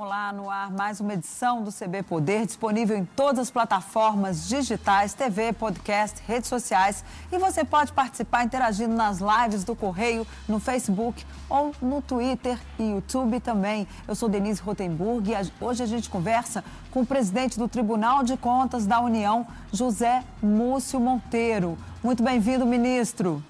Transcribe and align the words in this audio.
Olá, 0.00 0.32
no 0.32 0.48
ar 0.48 0.70
mais 0.70 1.00
uma 1.00 1.14
edição 1.14 1.64
do 1.64 1.72
CB 1.72 2.04
Poder, 2.04 2.46
disponível 2.46 2.96
em 2.96 3.04
todas 3.04 3.40
as 3.40 3.50
plataformas 3.50 4.48
digitais, 4.48 5.12
TV, 5.12 5.52
podcast, 5.52 6.22
redes 6.24 6.48
sociais. 6.48 7.04
E 7.32 7.36
você 7.36 7.64
pode 7.64 7.90
participar 7.90 8.44
interagindo 8.44 8.94
nas 8.94 9.18
lives 9.18 9.64
do 9.64 9.74
Correio, 9.74 10.24
no 10.48 10.60
Facebook 10.60 11.26
ou 11.50 11.74
no 11.82 12.00
Twitter 12.00 12.56
e 12.78 12.92
YouTube 12.92 13.40
também. 13.40 13.88
Eu 14.06 14.14
sou 14.14 14.28
Denise 14.28 14.62
Rotenburg 14.62 15.32
e 15.32 15.64
hoje 15.64 15.82
a 15.82 15.86
gente 15.86 16.08
conversa 16.08 16.62
com 16.92 17.00
o 17.00 17.06
presidente 17.06 17.58
do 17.58 17.66
Tribunal 17.66 18.22
de 18.22 18.36
Contas 18.36 18.86
da 18.86 19.00
União, 19.00 19.44
José 19.72 20.22
Múcio 20.40 21.00
Monteiro. 21.00 21.76
Muito 22.04 22.22
bem-vindo, 22.22 22.64
ministro. 22.64 23.42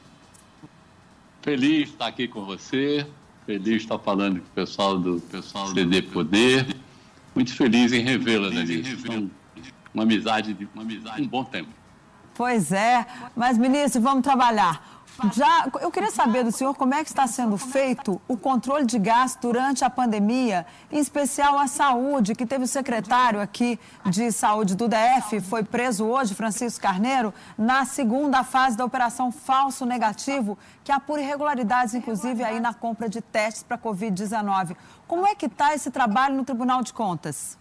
Feliz 1.42 1.90
estar 1.90 2.06
aqui 2.06 2.26
com 2.26 2.46
você. 2.46 3.06
Feliz 3.48 3.64
de 3.64 3.76
estar 3.76 3.98
falando 3.98 4.40
com 4.40 4.46
o 4.46 4.50
pessoal 4.50 4.98
do 4.98 5.22
pessoal 5.22 5.68
do 5.68 5.74
CD 5.74 6.02
Poder. 6.02 6.66
Muito 7.34 7.56
feliz 7.56 7.94
em 7.94 8.00
revê-la, 8.02 8.50
Denise. 8.50 8.92
Então, 8.92 9.30
uma 9.94 10.02
amizade 10.02 10.52
de 10.52 10.68
uma 10.74 10.82
amizade, 10.82 11.22
um 11.22 11.26
bom 11.26 11.42
tempo. 11.42 11.70
Pois 12.34 12.72
é, 12.72 13.06
mas 13.34 13.56
ministro, 13.56 14.02
vamos 14.02 14.22
trabalhar. 14.22 14.97
Já, 15.34 15.68
eu 15.80 15.90
queria 15.90 16.12
saber 16.12 16.44
do 16.44 16.52
senhor 16.52 16.74
como 16.74 16.94
é 16.94 17.02
que 17.02 17.10
está 17.10 17.26
sendo 17.26 17.58
feito 17.58 18.20
o 18.28 18.36
controle 18.36 18.86
de 18.86 19.00
gasto 19.00 19.40
durante 19.40 19.84
a 19.84 19.90
pandemia, 19.90 20.64
em 20.92 20.98
especial 20.98 21.58
a 21.58 21.66
saúde, 21.66 22.36
que 22.36 22.46
teve 22.46 22.62
o 22.64 22.68
secretário 22.68 23.40
aqui 23.40 23.80
de 24.06 24.30
saúde 24.30 24.76
do 24.76 24.86
DF, 24.86 25.40
foi 25.40 25.64
preso 25.64 26.04
hoje, 26.04 26.36
Francisco 26.36 26.80
Carneiro, 26.80 27.34
na 27.56 27.84
segunda 27.84 28.44
fase 28.44 28.76
da 28.76 28.84
operação 28.84 29.32
falso 29.32 29.84
negativo, 29.84 30.56
que 30.84 30.92
apura 30.92 31.20
irregularidades, 31.20 31.94
inclusive, 31.94 32.44
aí 32.44 32.60
na 32.60 32.72
compra 32.72 33.08
de 33.08 33.20
testes 33.20 33.64
para 33.64 33.76
Covid-19. 33.76 34.76
Como 35.08 35.26
é 35.26 35.34
que 35.34 35.46
está 35.46 35.74
esse 35.74 35.90
trabalho 35.90 36.36
no 36.36 36.44
Tribunal 36.44 36.80
de 36.80 36.92
Contas? 36.92 37.58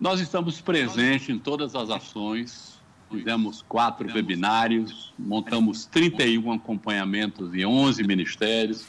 Nós 0.00 0.18
estamos 0.18 0.60
presentes 0.60 1.28
em 1.28 1.38
todas 1.38 1.76
as 1.76 1.90
ações 1.90 2.71
fizemos 3.12 3.62
quatro 3.68 4.12
webinários, 4.12 5.12
montamos 5.18 5.84
31 5.86 6.52
acompanhamentos 6.52 7.54
em 7.54 7.64
11 7.64 8.02
ministérios, 8.04 8.86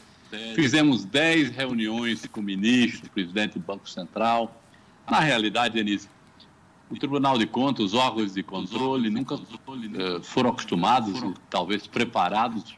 fizemos 0.56 1.06
10 1.06 1.50
reuniões 1.50 2.26
com 2.26 2.40
o 2.40 2.44
ministro, 2.44 3.10
presidente 3.10 3.54
do 3.54 3.60
Banco 3.60 3.88
Central. 3.90 4.60
Na 5.10 5.20
realidade, 5.20 5.76
Denise, 5.76 6.10
o 6.90 6.98
Tribunal 6.98 7.38
de 7.38 7.46
Contas, 7.46 7.86
os 7.86 7.94
órgãos 7.94 8.34
de 8.34 8.42
controle 8.42 9.10
nunca 9.10 9.36
eh, 9.36 10.20
foram 10.24 10.52
acostumados, 10.52 11.22
talvez 11.50 11.86
preparados, 11.86 12.76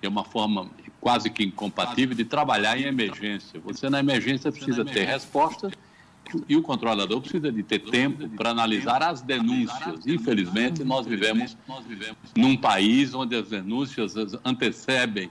é 0.00 0.08
uma 0.08 0.24
forma 0.24 0.70
quase 1.00 1.30
que 1.30 1.44
incompatível 1.44 2.16
de 2.16 2.24
trabalhar 2.24 2.78
em 2.78 2.84
emergência. 2.84 3.60
Você 3.60 3.88
na 3.90 4.00
emergência 4.00 4.50
precisa 4.50 4.84
ter 4.84 5.04
respostas 5.04 5.72
e 6.48 6.56
o 6.56 6.62
controlador 6.62 7.20
precisa 7.20 7.50
de 7.50 7.62
ter 7.62 7.78
tempo 7.80 8.28
para 8.30 8.50
analisar 8.50 9.02
as 9.02 9.22
denúncias. 9.22 10.06
Infelizmente, 10.06 10.84
nós 10.84 11.06
vivemos 11.06 11.56
num 12.36 12.56
país 12.56 13.14
onde 13.14 13.36
as 13.36 13.48
denúncias 13.48 14.14
antecedem. 14.44 15.30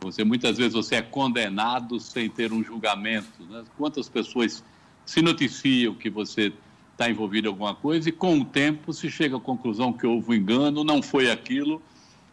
Você 0.00 0.24
muitas 0.24 0.58
vezes 0.58 0.74
você 0.74 0.96
é 0.96 1.02
condenado 1.02 1.98
sem 1.98 2.28
ter 2.28 2.52
um 2.52 2.62
julgamento. 2.62 3.44
Né? 3.48 3.64
Quantas 3.76 4.08
pessoas 4.08 4.62
se 5.04 5.22
noticiam 5.22 5.94
que 5.94 6.10
você 6.10 6.52
está 6.92 7.10
envolvido 7.10 7.46
em 7.46 7.50
alguma 7.50 7.74
coisa 7.74 8.08
e 8.08 8.12
com 8.12 8.40
o 8.40 8.44
tempo 8.44 8.92
se 8.92 9.10
chega 9.10 9.36
à 9.36 9.40
conclusão 9.40 9.92
que 9.92 10.06
houve 10.06 10.30
um 10.30 10.34
engano, 10.34 10.82
não 10.82 11.02
foi 11.02 11.30
aquilo, 11.30 11.82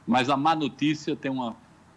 mas 0.08 0.30
a 0.30 0.38
má 0.38 0.56
notícia 0.56 1.16
tem 1.16 1.30
uma 1.30 1.56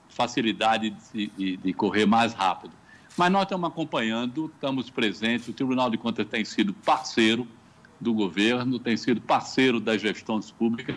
facilidade 0.09 0.95
de, 1.13 1.27
de, 1.37 1.57
de 1.57 1.73
correr 1.73 2.07
mais 2.07 2.33
rápido. 2.33 2.73
Mas 3.17 3.33
nós 3.33 3.45
estamos 3.45 3.69
acompanhando, 3.69 4.51
estamos 4.55 4.91
presentes, 4.91 5.49
o 5.49 5.53
Tribunal 5.53 5.89
de 5.91 5.97
Contas 5.97 6.27
tem 6.29 6.45
sido 6.45 6.75
parceiro 6.75 7.49
do 7.99 8.13
governo, 8.13 8.79
tem 8.79 8.97
sido 8.97 9.21
parceiro 9.21 9.81
das 9.81 10.03
gestões 10.03 10.51
públicas. 10.51 10.97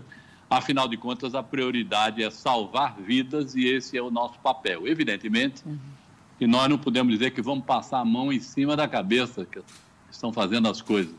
Afinal 0.50 0.88
de 0.88 0.98
contas, 0.98 1.36
a 1.36 1.44
prioridade 1.44 2.24
é 2.24 2.30
salvar 2.32 2.96
vidas 2.98 3.56
e 3.56 3.68
esse 3.68 3.96
é 3.96 4.02
o 4.02 4.10
nosso 4.10 4.40
papel. 4.40 4.88
Evidentemente, 4.88 5.64
uhum. 5.66 5.78
nós 6.48 6.68
não 6.68 6.78
podemos 6.78 7.14
dizer 7.14 7.32
que 7.32 7.42
vamos 7.42 7.64
passar 7.64 8.00
a 8.00 8.06
mão 8.06 8.34
em 8.34 8.40
cima 8.40 8.76
da 8.76 8.88
cabeça 8.88 9.46
que 9.46 9.62
estão 10.12 10.34
fazendo 10.34 10.68
as 10.68 10.82
coisas. 10.82 11.16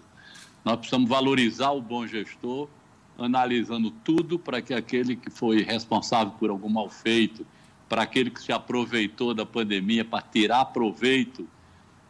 Nós 0.65 0.77
precisamos 0.77 1.09
valorizar 1.09 1.71
o 1.71 1.81
bom 1.81 2.07
gestor, 2.07 2.69
analisando 3.17 3.91
tudo 3.91 4.39
para 4.39 4.61
que 4.61 4.75
aquele 4.75 5.15
que 5.15 5.31
foi 5.31 5.63
responsável 5.63 6.35
por 6.39 6.51
algum 6.51 6.69
mal 6.69 6.91
feito, 6.91 7.47
para 7.91 8.03
aquele 8.03 8.31
que 8.31 8.41
se 8.41 8.53
aproveitou 8.53 9.35
da 9.35 9.45
pandemia 9.45 10.05
para 10.05 10.23
tirar 10.23 10.67
proveito, 10.67 11.49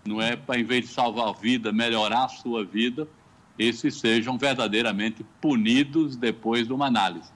não 0.07 0.21
é 0.21 0.37
para, 0.37 0.61
em 0.61 0.63
vez 0.63 0.83
de 0.83 0.93
salvar 0.93 1.29
a 1.29 1.33
vida, 1.33 1.73
melhorar 1.73 2.25
a 2.25 2.29
sua 2.29 2.63
vida, 2.63 3.09
esses 3.59 3.99
sejam 3.99 4.37
verdadeiramente 4.37 5.25
punidos 5.41 6.17
depois 6.17 6.67
de 6.67 6.75
uma 6.75 6.87
análise. 6.87 7.33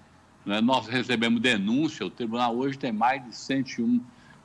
É? 0.47 0.61
Nós 0.61 0.87
recebemos 0.87 1.41
denúncia, 1.41 2.05
o 2.05 2.11
tribunal 2.11 2.55
hoje 2.55 2.77
tem 2.77 2.93
mais 2.93 3.25
de 3.25 3.35
101 3.35 4.03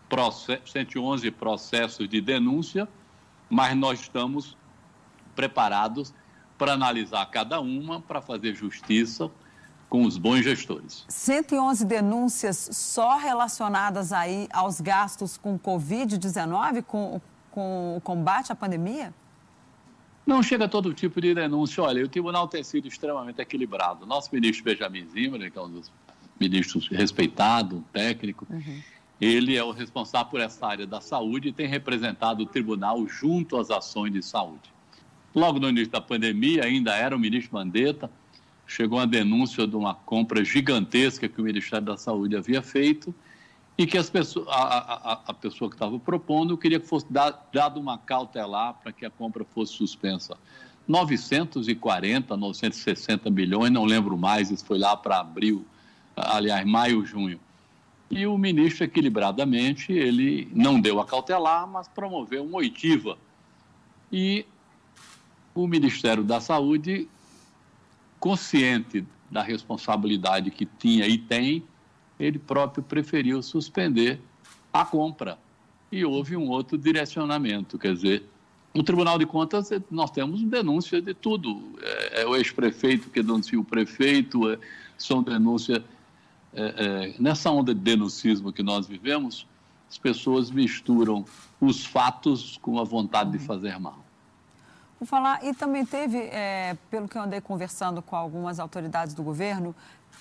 process, 0.08 0.62
111 0.72 1.30
processos 1.32 2.08
de 2.08 2.22
denúncia, 2.22 2.88
mas 3.50 3.76
nós 3.76 4.00
estamos 4.00 4.58
preparados 5.36 6.14
para 6.58 6.72
analisar 6.72 7.26
cada 7.26 7.60
uma, 7.60 8.00
para 8.00 8.22
fazer 8.22 8.56
justiça 8.56 9.30
com 9.90 10.04
os 10.04 10.18
bons 10.18 10.44
gestores. 10.44 11.04
111 11.10 11.84
denúncias 11.84 12.70
só 12.72 13.18
relacionadas 13.18 14.14
aí 14.14 14.48
aos 14.54 14.80
gastos 14.80 15.36
com 15.36 15.58
Covid-19, 15.58 16.84
com, 16.84 17.20
com 17.50 17.98
o 17.98 18.02
combate 18.02 18.52
à 18.52 18.56
pandemia? 18.56 19.14
Não 20.26 20.44
chega 20.44 20.66
a 20.66 20.70
todo 20.70 20.94
tipo 20.94 21.20
de 21.20 21.34
denúncia. 21.34 21.84
Olha, 21.84 22.06
o 22.06 22.08
tribunal 22.08 22.48
tem 22.48 22.64
sido 22.64 22.88
extremamente 22.88 23.42
equilibrado. 23.42 24.06
Nosso 24.06 24.30
ministro 24.32 24.64
Benjamin 24.64 25.08
Zimmer, 25.08 25.52
que 25.52 25.58
é 25.58 25.62
um 25.62 25.72
dos 25.72 25.92
ministros 26.40 26.88
respeitado, 26.88 27.84
técnico, 27.92 28.46
uhum. 28.48 28.82
ele 29.20 29.58
é 29.58 29.64
o 29.64 29.72
responsável 29.72 30.30
por 30.30 30.40
essa 30.40 30.68
área 30.68 30.86
da 30.86 31.02
saúde 31.02 31.50
e 31.50 31.52
tem 31.52 31.68
representado 31.68 32.44
o 32.44 32.46
tribunal 32.46 33.08
junto 33.08 33.58
às 33.58 33.72
ações 33.72 34.14
de 34.14 34.22
saúde. 34.22 34.72
Logo 35.34 35.60
no 35.60 35.68
início 35.68 35.90
da 35.90 36.00
pandemia, 36.00 36.64
ainda 36.64 36.96
era 36.96 37.16
o 37.16 37.20
ministro 37.20 37.56
Mandetta, 37.56 38.10
chegou 38.70 39.00
uma 39.00 39.08
denúncia 39.08 39.66
de 39.66 39.76
uma 39.76 39.96
compra 39.96 40.46
gigantesca 40.46 41.28
que 41.28 41.42
o 41.42 41.44
Ministério 41.44 41.88
da 41.88 41.98
Saúde 41.98 42.38
havia 42.38 42.62
feito 42.62 43.14
e 43.76 43.88
que 43.88 43.98
as 43.98 44.12
pessoas, 44.12 44.48
a, 44.48 44.54
a, 44.54 45.22
a 45.26 45.34
pessoa 45.34 45.70
que 45.70 45.76
estava 45.76 45.98
propondo 45.98 46.56
queria 46.56 46.80
que 46.80 46.86
fosse 46.86 47.08
dado 47.10 47.80
uma 47.80 47.98
cautelar 47.98 48.76
para 48.76 48.92
que 48.92 49.06
a 49.06 49.10
compra 49.10 49.44
fosse 49.44 49.74
suspensa. 49.74 50.38
940, 50.88 52.38
960 52.38 53.30
milhões, 53.32 53.72
não 53.72 53.86
lembro 53.86 54.16
mais, 54.16 54.52
isso 54.52 54.66
foi 54.66 54.78
lá 54.78 54.96
para 54.96 55.20
abril, 55.20 55.66
aliás, 56.16 56.66
maio, 56.66 57.04
junho. 57.04 57.40
E 58.12 58.28
o 58.28 58.38
ministro, 58.38 58.84
equilibradamente, 58.84 59.92
ele 59.92 60.48
não 60.54 60.80
deu 60.80 61.00
a 61.00 61.06
cautelar, 61.06 61.68
mas 61.68 61.88
promoveu 61.88 62.44
uma 62.44 62.58
oitiva. 62.58 63.18
E 64.12 64.46
o 65.56 65.68
Ministério 65.68 66.24
da 66.24 66.40
Saúde 66.40 67.08
consciente 68.20 69.06
da 69.30 69.42
responsabilidade 69.42 70.52
que 70.52 70.66
tinha 70.66 71.08
e 71.08 71.18
tem, 71.18 71.64
ele 72.20 72.40
próprio 72.40 72.84
preferiu 72.84 73.42
suspender 73.42 74.20
a 74.74 74.84
compra. 74.86 75.38
E 75.92 76.04
houve 76.06 76.36
um 76.36 76.50
outro 76.50 76.78
direcionamento, 76.78 77.78
quer 77.78 77.94
dizer, 77.94 78.24
no 78.74 78.84
Tribunal 78.84 79.18
de 79.18 79.26
Contas 79.26 79.70
nós 79.90 80.12
temos 80.12 80.44
denúncia 80.44 81.02
de 81.02 81.14
tudo. 81.14 81.80
É, 81.82 82.22
é 82.22 82.28
o 82.28 82.36
ex-prefeito 82.36 83.10
que 83.10 83.22
denuncia 83.22 83.60
o 83.60 83.64
prefeito, 83.64 84.50
é, 84.50 84.60
são 84.98 85.24
denúncias. 85.24 85.82
É, 86.54 86.62
é, 86.62 87.16
nessa 87.20 87.52
onda 87.52 87.74
de 87.74 87.80
denuncismo 87.80 88.52
que 88.52 88.64
nós 88.64 88.88
vivemos, 88.88 89.46
as 89.90 89.98
pessoas 89.98 90.52
misturam 90.52 91.26
os 91.60 91.86
fatos 91.86 92.58
com 92.62 92.80
a 92.80 92.84
vontade 92.84 93.32
de 93.32 93.40
fazer 93.40 93.80
mal. 93.80 94.04
Vou 95.00 95.08
falar, 95.08 95.44
e 95.46 95.54
também 95.54 95.86
teve, 95.86 96.18
é, 96.18 96.76
pelo 96.90 97.08
que 97.08 97.18
eu 97.18 97.22
andei 97.22 97.40
conversando 97.40 98.02
com 98.02 98.18
algumas 98.18 98.60
autoridades 98.60 99.14
do 99.14 99.24
governo, 99.24 99.74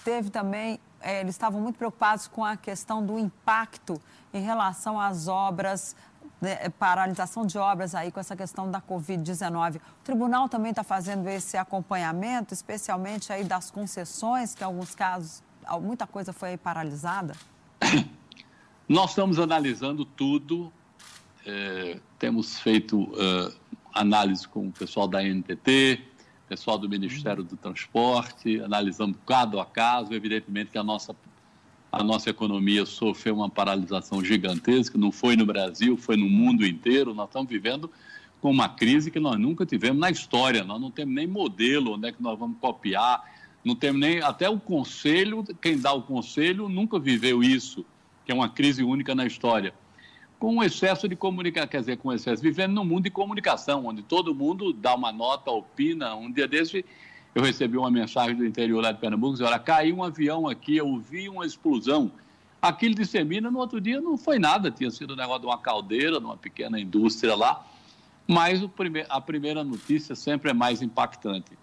teve 0.04 0.30
também, 0.30 0.78
é, 1.00 1.20
eles 1.20 1.34
estavam 1.34 1.60
muito 1.60 1.76
preocupados 1.76 2.28
com 2.28 2.44
a 2.44 2.56
questão 2.56 3.04
do 3.04 3.18
impacto 3.18 4.00
em 4.32 4.40
relação 4.40 5.00
às 5.00 5.26
obras, 5.26 5.96
né, 6.40 6.68
paralisação 6.78 7.44
de 7.44 7.58
obras 7.58 7.92
aí 7.92 8.12
com 8.12 8.20
essa 8.20 8.36
questão 8.36 8.70
da 8.70 8.80
Covid-19. 8.80 9.76
O 9.78 9.80
tribunal 10.04 10.48
também 10.48 10.70
está 10.70 10.84
fazendo 10.84 11.28
esse 11.28 11.56
acompanhamento, 11.56 12.54
especialmente 12.54 13.32
aí 13.32 13.42
das 13.42 13.72
concessões, 13.72 14.54
que 14.54 14.62
em 14.62 14.66
alguns 14.66 14.94
casos 14.94 15.42
muita 15.82 16.06
coisa 16.06 16.32
foi 16.32 16.56
paralisada? 16.56 17.34
Nós 18.88 19.10
estamos 19.10 19.40
analisando 19.40 20.04
tudo, 20.04 20.72
é, 21.44 21.98
temos 22.18 22.60
feito 22.60 23.10
análise 23.92 24.46
com 24.46 24.68
o 24.68 24.72
pessoal 24.72 25.08
da 25.08 25.22
NTT, 25.22 26.00
pessoal 26.48 26.78
do 26.78 26.88
Ministério 26.88 27.42
do 27.42 27.56
Transporte, 27.56 28.60
analisando 28.60 29.18
caso 29.26 29.60
a 29.60 29.66
caso. 29.66 30.14
Evidentemente 30.14 30.70
que 30.70 30.78
a 30.78 30.82
nossa, 30.82 31.14
a 31.92 32.02
nossa 32.02 32.30
economia 32.30 32.86
sofreu 32.86 33.36
uma 33.36 33.50
paralisação 33.50 34.24
gigantesca, 34.24 34.96
não 34.96 35.12
foi 35.12 35.36
no 35.36 35.44
Brasil, 35.44 35.96
foi 35.96 36.16
no 36.16 36.28
mundo 36.28 36.66
inteiro. 36.66 37.14
Nós 37.14 37.28
estamos 37.28 37.50
vivendo 37.50 37.90
com 38.40 38.50
uma 38.50 38.68
crise 38.68 39.10
que 39.10 39.20
nós 39.20 39.38
nunca 39.38 39.66
tivemos 39.66 40.00
na 40.00 40.10
história. 40.10 40.64
Nós 40.64 40.80
não 40.80 40.90
temos 40.90 41.14
nem 41.14 41.26
modelo 41.26 41.94
onde 41.94 42.08
é 42.08 42.12
que 42.12 42.22
nós 42.22 42.38
vamos 42.38 42.58
copiar, 42.58 43.22
não 43.64 43.74
temos 43.74 44.00
nem. 44.00 44.22
Até 44.22 44.48
o 44.48 44.58
conselho, 44.58 45.44
quem 45.60 45.78
dá 45.78 45.92
o 45.92 46.02
conselho 46.02 46.68
nunca 46.68 46.98
viveu 46.98 47.42
isso, 47.42 47.84
que 48.24 48.32
é 48.32 48.34
uma 48.34 48.48
crise 48.48 48.82
única 48.82 49.14
na 49.14 49.26
história. 49.26 49.74
Com 50.38 50.56
um 50.56 50.62
excesso 50.62 51.08
de 51.08 51.16
comunicação, 51.16 51.68
quer 51.68 51.80
dizer, 51.80 51.98
com 51.98 52.12
excesso, 52.12 52.42
vivendo 52.42 52.72
num 52.72 52.84
mundo 52.84 53.04
de 53.04 53.10
comunicação, 53.10 53.86
onde 53.86 54.02
todo 54.02 54.34
mundo 54.34 54.72
dá 54.72 54.94
uma 54.94 55.10
nota, 55.10 55.50
opina. 55.50 56.14
Um 56.14 56.30
dia 56.30 56.46
desse, 56.46 56.84
eu 57.34 57.42
recebi 57.42 57.76
uma 57.76 57.90
mensagem 57.90 58.36
do 58.36 58.46
interior 58.46 58.80
lá 58.82 58.92
de 58.92 58.98
Pernambuco, 58.98 59.32
dizendo, 59.32 59.48
olha, 59.48 59.58
caiu 59.58 59.96
um 59.96 60.04
avião 60.04 60.46
aqui, 60.46 60.76
eu 60.76 60.96
vi 60.98 61.28
uma 61.28 61.44
explosão. 61.44 62.12
Aquilo 62.62 62.94
dissemina, 62.94 63.50
no 63.50 63.58
outro 63.58 63.80
dia 63.80 64.00
não 64.00 64.16
foi 64.16 64.38
nada, 64.38 64.70
tinha 64.70 64.90
sido 64.90 65.14
um 65.14 65.16
negócio 65.16 65.40
de 65.40 65.46
uma 65.46 65.58
caldeira, 65.58 66.18
de 66.18 66.24
uma 66.24 66.36
pequena 66.36 66.78
indústria 66.78 67.34
lá 67.34 67.64
mas 68.28 68.62
prime 68.76 69.06
a 69.08 69.20
primeira 69.22 69.64
notícia 69.64 70.14
sempre 70.14 70.50
é 70.50 70.54
mais 70.54 70.82
impactante. 70.82 71.58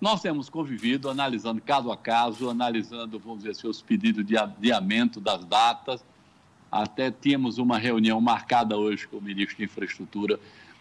Nós 0.00 0.20
temos 0.20 0.48
convivido, 0.48 1.10
analisando 1.10 1.60
caso 1.60 1.90
a 1.90 1.96
caso, 1.96 2.48
analisando, 2.48 3.18
vamos 3.18 3.38
dizer 3.38 3.50
assim, 3.50 3.66
os 3.66 3.82
pedidos 3.82 4.24
de 4.24 4.38
adiamento 4.38 5.20
das 5.20 5.44
datas. 5.44 6.04
Até 6.74 7.08
tínhamos 7.08 7.58
uma 7.58 7.78
reunião 7.78 8.20
marcada 8.20 8.76
hoje 8.76 9.06
com 9.06 9.18
o 9.18 9.22
ministro 9.22 9.58
de 9.58 9.62
Infraestrutura 9.62 10.40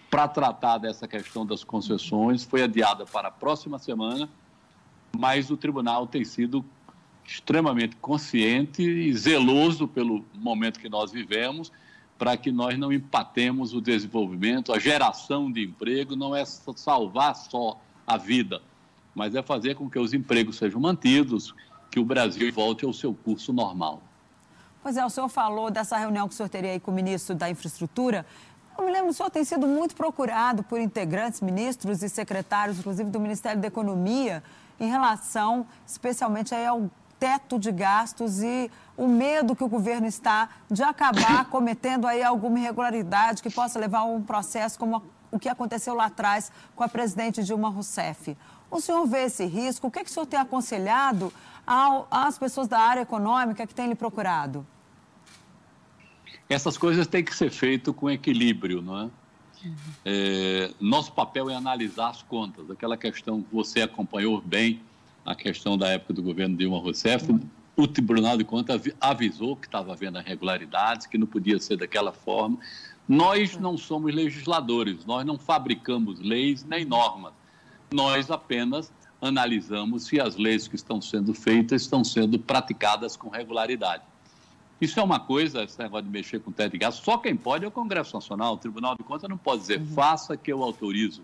para 0.10 0.28
tratar 0.28 0.80
dessa 0.80 1.08
questão 1.08 1.46
das 1.46 1.64
concessões. 1.64 2.44
Foi 2.44 2.64
adiada 2.64 3.06
para 3.06 3.28
a 3.28 3.32
próxima 3.32 3.78
semana, 3.78 4.28
mas 5.16 5.52
o 5.52 5.56
tribunal 5.56 6.08
tem 6.08 6.26
sido 6.26 6.66
extremamente 7.24 7.96
consciente 7.98 8.82
e 8.82 9.14
zeloso 9.14 9.88
pelo 9.88 10.26
momento 10.34 10.80
que 10.80 10.90
nós 10.90 11.12
vivemos 11.12 11.72
para 12.18 12.36
que 12.38 12.52
nós 12.52 12.76
não 12.76 12.92
empatemos 12.92 13.76
o 13.76 13.80
desenvolvimento, 13.80 14.74
a 14.74 14.80
geração 14.80 15.52
de 15.52 15.64
emprego 15.64 16.16
não 16.16 16.36
é 16.36 16.44
salvar 16.44 17.36
só 17.36 17.80
a 18.08 18.18
vida, 18.18 18.64
mas 19.14 19.36
é 19.36 19.44
fazer 19.44 19.76
com 19.76 19.88
que 19.88 20.00
os 20.00 20.12
empregos 20.12 20.56
sejam 20.56 20.82
mantidos, 20.82 21.54
que 21.92 22.00
o 22.00 22.06
Brasil 22.06 22.52
volte 22.52 22.84
ao 22.84 22.94
seu 22.94 23.14
curso 23.14 23.54
normal. 23.54 24.02
Pois 24.84 24.98
é, 24.98 25.06
o 25.06 25.10
senhor 25.10 25.30
falou 25.30 25.72
dessa 25.72 25.96
reunião 25.96 26.28
que 26.28 26.34
o 26.34 26.38
senhor 26.38 26.50
teria 26.50 26.72
aí 26.72 26.80
com 26.80 26.92
o 26.92 26.94
ministro 26.94 27.34
da 27.34 27.50
Infraestrutura. 27.50 28.26
Eu 28.78 28.84
me 28.84 28.92
lembro, 28.92 29.12
o 29.12 29.14
senhor 29.14 29.30
tem 29.30 29.46
sido 29.46 29.66
muito 29.66 29.96
procurado 29.96 30.62
por 30.62 30.78
integrantes, 30.78 31.40
ministros 31.40 32.04
e 32.04 32.10
secretários, 32.10 32.80
inclusive 32.80 33.10
do 33.10 33.18
Ministério 33.18 33.62
da 33.62 33.68
Economia, 33.70 34.44
em 34.78 34.90
relação 34.90 35.66
especialmente 35.88 36.54
aí 36.54 36.66
ao 36.66 36.92
teto 37.18 37.58
de 37.58 37.72
gastos 37.72 38.44
e 38.44 38.70
o 38.98 39.08
medo 39.08 39.56
que 39.56 39.64
o 39.64 39.70
governo 39.70 40.06
está 40.06 40.50
de 40.70 40.84
acabar 40.84 41.46
cometendo 41.50 42.06
aí 42.06 42.22
alguma 42.22 42.60
irregularidade 42.60 43.42
que 43.42 43.50
possa 43.50 43.80
levar 43.80 44.00
a 44.00 44.04
um 44.04 44.22
processo 44.22 44.78
como 44.78 45.02
o 45.32 45.40
que 45.40 45.48
aconteceu 45.48 45.94
lá 45.94 46.08
atrás 46.08 46.52
com 46.76 46.84
a 46.84 46.90
presidente 46.90 47.42
Dilma 47.42 47.70
Rousseff. 47.70 48.38
O 48.70 48.82
senhor 48.82 49.06
vê 49.08 49.28
esse 49.28 49.46
risco? 49.46 49.88
O 49.88 49.92
que, 49.92 50.00
é 50.00 50.04
que 50.04 50.10
o 50.10 50.14
senhor 50.14 50.26
tem 50.26 50.38
aconselhado 50.38 51.32
ao, 51.66 52.06
às 52.12 52.38
pessoas 52.38 52.68
da 52.68 52.80
área 52.80 53.00
econômica 53.00 53.66
que 53.66 53.74
têm 53.74 53.88
lhe 53.88 53.96
procurado? 53.96 54.68
Essas 56.50 56.78
coisas 56.78 57.08
têm 57.08 57.24
que 57.24 57.36
ser 57.36 57.50
feitas 57.50 57.96
com 57.96 58.10
equilíbrio, 58.10 58.82
não 58.82 58.98
é? 59.00 59.04
Uhum. 59.04 59.76
é? 60.06 60.72
Nosso 60.80 61.12
papel 61.14 61.50
é 61.50 61.56
analisar 61.56 62.10
as 62.10 62.22
contas. 62.22 62.70
Aquela 62.70 62.98
questão 62.98 63.42
que 63.42 63.54
você 63.54 63.82
acompanhou 63.82 64.42
bem, 64.42 64.82
a 65.26 65.34
questão 65.36 65.78
da 65.78 65.88
época 65.88 66.14
do 66.14 66.22
governo 66.22 66.56
Dilma 66.58 66.80
Rousseff, 66.80 67.34
o 67.76 67.88
Tribunal 67.88 68.38
de 68.38 68.44
Contas 68.44 68.82
avisou 69.00 69.56
que 69.56 69.66
estava 69.66 69.94
havendo 69.94 70.20
irregularidades, 70.20 71.08
que 71.08 71.18
não 71.18 71.26
podia 71.26 71.60
ser 71.60 71.78
daquela 71.78 72.12
forma. 72.12 72.58
Nós 73.08 73.58
não 73.58 73.78
somos 73.78 74.14
legisladores, 74.14 75.06
nós 75.06 75.26
não 75.26 75.38
fabricamos 75.38 76.20
leis 76.20 76.64
nem 76.64 76.86
normas. 76.86 77.34
Nós 77.92 78.30
apenas 78.30 78.92
analisamos 79.22 80.06
se 80.06 80.20
as 80.20 80.36
leis 80.36 80.68
que 80.68 80.76
estão 80.76 81.02
sendo 81.02 81.34
feitas 81.34 81.82
estão 81.82 82.04
sendo 82.04 82.38
praticadas 82.38 83.16
com 83.16 83.30
regularidade. 83.30 84.04
Isso 84.82 85.00
é 85.00 85.04
uma 85.04 85.20
coisa, 85.20 85.64
esse 85.64 85.80
negócio 85.80 86.06
de 86.06 86.12
mexer 86.12 86.40
com 86.40 86.52
teto 86.52 86.74
de 86.74 86.78
gasto, 86.78 87.04
só 87.04 87.18
quem 87.18 87.36
pode 87.36 87.64
é 87.64 87.68
o 87.68 87.72
Congresso 87.72 88.16
Nacional. 88.16 88.56
O 88.56 88.58
Tribunal 88.58 88.96
de 88.98 89.04
Contas 89.04 89.30
não 89.30 89.38
pode 89.38 89.62
dizer, 89.62 89.80
uhum. 89.80 89.88
faça 89.88 90.36
que 90.36 90.52
eu 90.52 90.62
autorizo. 90.62 91.22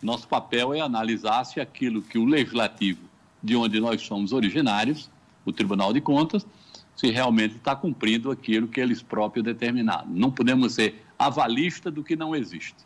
Nosso 0.00 0.28
papel 0.28 0.74
é 0.74 0.80
analisar 0.80 1.44
se 1.44 1.60
aquilo 1.60 2.02
que 2.02 2.18
o 2.18 2.24
legislativo 2.24 3.00
de 3.42 3.56
onde 3.56 3.80
nós 3.80 4.02
somos 4.02 4.32
originários, 4.32 5.10
o 5.44 5.52
Tribunal 5.52 5.92
de 5.92 6.00
Contas, 6.00 6.46
se 6.94 7.10
realmente 7.10 7.56
está 7.56 7.74
cumprindo 7.74 8.30
aquilo 8.30 8.68
que 8.68 8.80
eles 8.80 9.02
próprios 9.02 9.44
determinaram. 9.44 10.06
Não 10.08 10.30
podemos 10.30 10.74
ser 10.74 11.04
avalista 11.18 11.90
do 11.90 12.04
que 12.04 12.14
não 12.14 12.36
existe. 12.36 12.76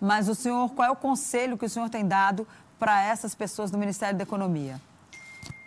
Mas 0.00 0.28
o 0.28 0.34
senhor, 0.34 0.70
qual 0.70 0.88
é 0.88 0.90
o 0.90 0.96
conselho 0.96 1.56
que 1.56 1.64
o 1.64 1.68
senhor 1.68 1.88
tem 1.88 2.06
dado 2.06 2.46
para 2.78 3.02
essas 3.02 3.34
pessoas 3.34 3.70
do 3.70 3.78
Ministério 3.78 4.16
da 4.16 4.22
Economia? 4.22 4.80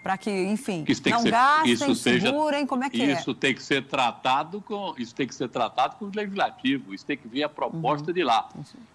Para 0.07 0.17
que, 0.17 0.31
enfim, 0.31 0.85
que 0.85 1.09
não 1.09 1.19
ser, 1.19 1.31
gastem, 1.31 1.73
isso 1.73 1.95
segurem, 1.95 2.65
como 2.65 2.81
é 2.81 2.89
que 2.89 2.95
isso 2.95 3.05
é? 3.05 3.11
Isso 3.11 3.33
tem 3.33 3.53
que 3.53 3.61
ser 3.61 3.85
tratado 3.87 4.61
com, 4.61 4.95
isso 4.97 5.13
tem 5.13 5.27
que 5.27 5.35
ser 5.35 5.49
tratado 5.49 5.97
com 5.97 6.05
o 6.05 6.11
legislativo, 6.15 6.93
isso 6.93 7.05
tem 7.05 7.17
que 7.17 7.27
vir 7.27 7.43
a 7.43 7.49
proposta 7.49 8.07
uhum. 8.07 8.13
de 8.13 8.23
lá. 8.23 8.47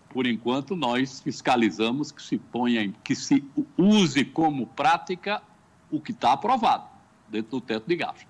Por 0.09 0.27
enquanto, 0.27 0.75
nós 0.75 1.21
fiscalizamos 1.21 2.11
que 2.11 2.23
se 2.23 2.39
ponha, 2.39 2.91
que 3.05 3.15
se 3.15 3.45
use 3.77 4.25
como 4.25 4.67
prática 4.69 5.43
o 5.91 6.01
que 6.01 6.13
está 6.13 6.33
aprovado 6.33 6.85
dentro 7.29 7.51
do 7.51 7.61
teto 7.61 7.87
de 7.87 7.97
gasto. 7.97 8.27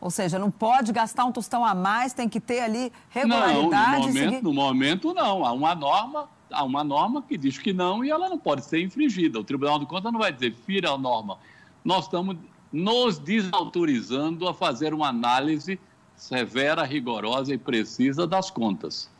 Ou 0.00 0.10
seja, 0.10 0.36
não 0.36 0.50
pode 0.50 0.90
gastar 0.90 1.24
um 1.26 1.30
tostão 1.30 1.64
a 1.64 1.76
mais, 1.76 2.12
tem 2.12 2.28
que 2.28 2.40
ter 2.40 2.58
ali 2.58 2.92
regularidade. 3.10 3.62
Não, 3.62 4.00
no 4.00 4.08
momento, 4.08 4.12
seguir... 4.12 4.42
no 4.42 4.52
momento 4.52 5.14
não. 5.14 5.46
Há 5.46 5.52
uma 5.52 5.76
norma, 5.76 6.28
há 6.50 6.64
uma 6.64 6.82
norma 6.82 7.22
que 7.22 7.38
diz 7.38 7.56
que 7.56 7.72
não 7.72 8.04
e 8.04 8.10
ela 8.10 8.28
não 8.28 8.36
pode 8.36 8.64
ser 8.64 8.82
infringida. 8.82 9.38
O 9.38 9.44
Tribunal 9.44 9.78
de 9.78 9.86
Contas 9.86 10.12
não 10.12 10.18
vai 10.18 10.32
dizer 10.32 10.52
fira 10.66 10.90
a 10.90 10.98
norma. 10.98 11.38
Nós 11.84 12.04
estamos 12.04 12.36
nos 12.72 13.18
desautorizando 13.18 14.48
a 14.48 14.54
fazer 14.54 14.94
uma 14.94 15.08
análise 15.08 15.80
severa, 16.14 16.84
rigorosa 16.84 17.52
e 17.54 17.58
precisa 17.58 18.26
das 18.26 18.50
contas. 18.50 19.10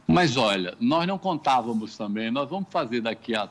Mas 0.07 0.39
olha, 0.39 0.75
nós 0.81 1.07
não 1.07 1.19
contávamos 1.19 1.99
também, 1.99 2.31
nós 2.31 2.49
vamos 2.49 2.69
fazer 2.71 3.03
daqui 3.03 3.37
a 3.37 3.47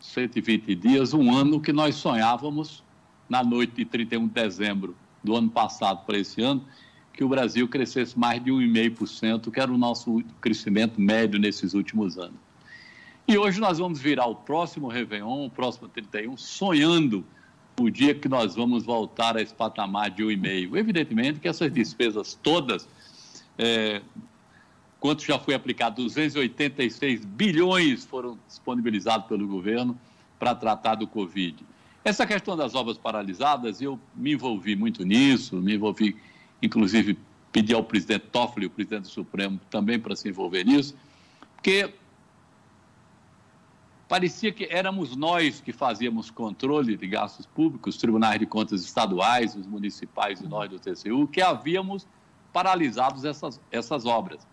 120 0.00 0.74
dias 0.74 1.12
um 1.12 1.30
ano 1.30 1.60
que 1.60 1.74
nós 1.74 1.94
sonhávamos 1.96 2.82
na 3.28 3.44
noite 3.44 3.74
de 3.74 3.84
31 3.84 4.28
de 4.28 4.32
dezembro 4.32 4.96
do 5.28 5.36
ano 5.36 5.50
passado 5.50 6.04
para 6.06 6.18
esse 6.18 6.40
ano, 6.42 6.64
que 7.12 7.22
o 7.22 7.28
Brasil 7.28 7.68
crescesse 7.68 8.18
mais 8.18 8.42
de 8.42 8.50
1,5%, 8.50 9.50
que 9.50 9.60
era 9.60 9.70
o 9.70 9.76
nosso 9.76 10.22
crescimento 10.40 10.98
médio 11.00 11.38
nesses 11.38 11.74
últimos 11.74 12.16
anos. 12.16 12.36
E 13.26 13.36
hoje 13.36 13.60
nós 13.60 13.78
vamos 13.78 14.00
virar 14.00 14.26
o 14.26 14.34
próximo 14.34 14.88
Réveillon, 14.88 15.46
o 15.46 15.50
próximo 15.50 15.86
31, 15.86 16.34
sonhando 16.38 17.24
o 17.78 17.90
dia 17.90 18.14
que 18.14 18.26
nós 18.26 18.54
vamos 18.54 18.84
voltar 18.84 19.36
a 19.36 19.42
esse 19.42 19.54
patamar 19.54 20.10
de 20.10 20.22
1,5. 20.22 20.76
Evidentemente 20.76 21.38
que 21.38 21.46
essas 21.46 21.70
despesas 21.70 22.38
todas, 22.42 22.88
é, 23.58 24.00
quanto 24.98 25.22
já 25.22 25.38
foi 25.38 25.52
aplicado, 25.52 26.02
286 26.02 27.22
bilhões 27.26 28.04
foram 28.04 28.38
disponibilizados 28.48 29.26
pelo 29.26 29.46
governo 29.46 29.98
para 30.38 30.54
tratar 30.54 30.94
do 30.94 31.06
Covid. 31.06 31.67
Essa 32.04 32.26
questão 32.26 32.56
das 32.56 32.74
obras 32.74 32.96
paralisadas, 32.96 33.80
eu 33.82 33.98
me 34.14 34.32
envolvi 34.32 34.76
muito 34.76 35.04
nisso, 35.04 35.56
me 35.56 35.74
envolvi, 35.74 36.16
inclusive, 36.62 37.18
pedi 37.52 37.74
ao 37.74 37.84
presidente 37.84 38.26
Toffoli, 38.32 38.66
o 38.66 38.70
presidente 38.70 39.02
do 39.02 39.08
Supremo, 39.08 39.60
também 39.70 39.98
para 39.98 40.14
se 40.14 40.28
envolver 40.28 40.64
nisso, 40.64 40.94
porque 41.54 41.92
parecia 44.08 44.52
que 44.52 44.66
éramos 44.70 45.14
nós 45.14 45.60
que 45.60 45.72
fazíamos 45.72 46.30
controle 46.30 46.96
de 46.96 47.06
gastos 47.06 47.44
públicos, 47.44 47.96
os 47.96 48.00
tribunais 48.00 48.38
de 48.38 48.46
contas 48.46 48.82
estaduais, 48.82 49.54
os 49.54 49.66
municipais 49.66 50.40
e 50.40 50.46
nós 50.46 50.70
do 50.70 50.78
TCU, 50.78 51.26
que 51.26 51.42
havíamos 51.42 52.06
paralisados 52.52 53.24
essas, 53.24 53.60
essas 53.70 54.06
obras. 54.06 54.46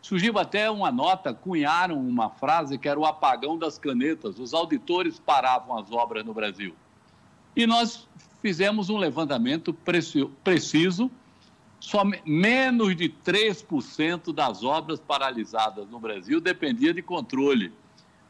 Surgiu 0.00 0.38
até 0.38 0.70
uma 0.70 0.92
nota, 0.92 1.32
cunharam 1.32 1.98
uma 1.98 2.28
frase 2.28 2.76
que 2.76 2.88
era 2.88 3.00
o 3.00 3.06
apagão 3.06 3.56
das 3.56 3.78
canetas. 3.78 4.38
Os 4.38 4.52
auditores 4.52 5.18
paravam 5.18 5.78
as 5.78 5.90
obras 5.90 6.24
no 6.24 6.34
Brasil. 6.34 6.74
E 7.56 7.66
nós 7.66 8.08
fizemos 8.42 8.90
um 8.90 8.96
levantamento 8.96 9.72
preciso 9.72 11.10
só 11.84 12.02
menos 12.24 12.96
de 12.96 13.10
3% 13.10 14.32
das 14.32 14.64
obras 14.64 14.98
paralisadas 14.98 15.86
no 15.90 16.00
Brasil 16.00 16.40
dependia 16.40 16.94
de 16.94 17.02
controle. 17.02 17.72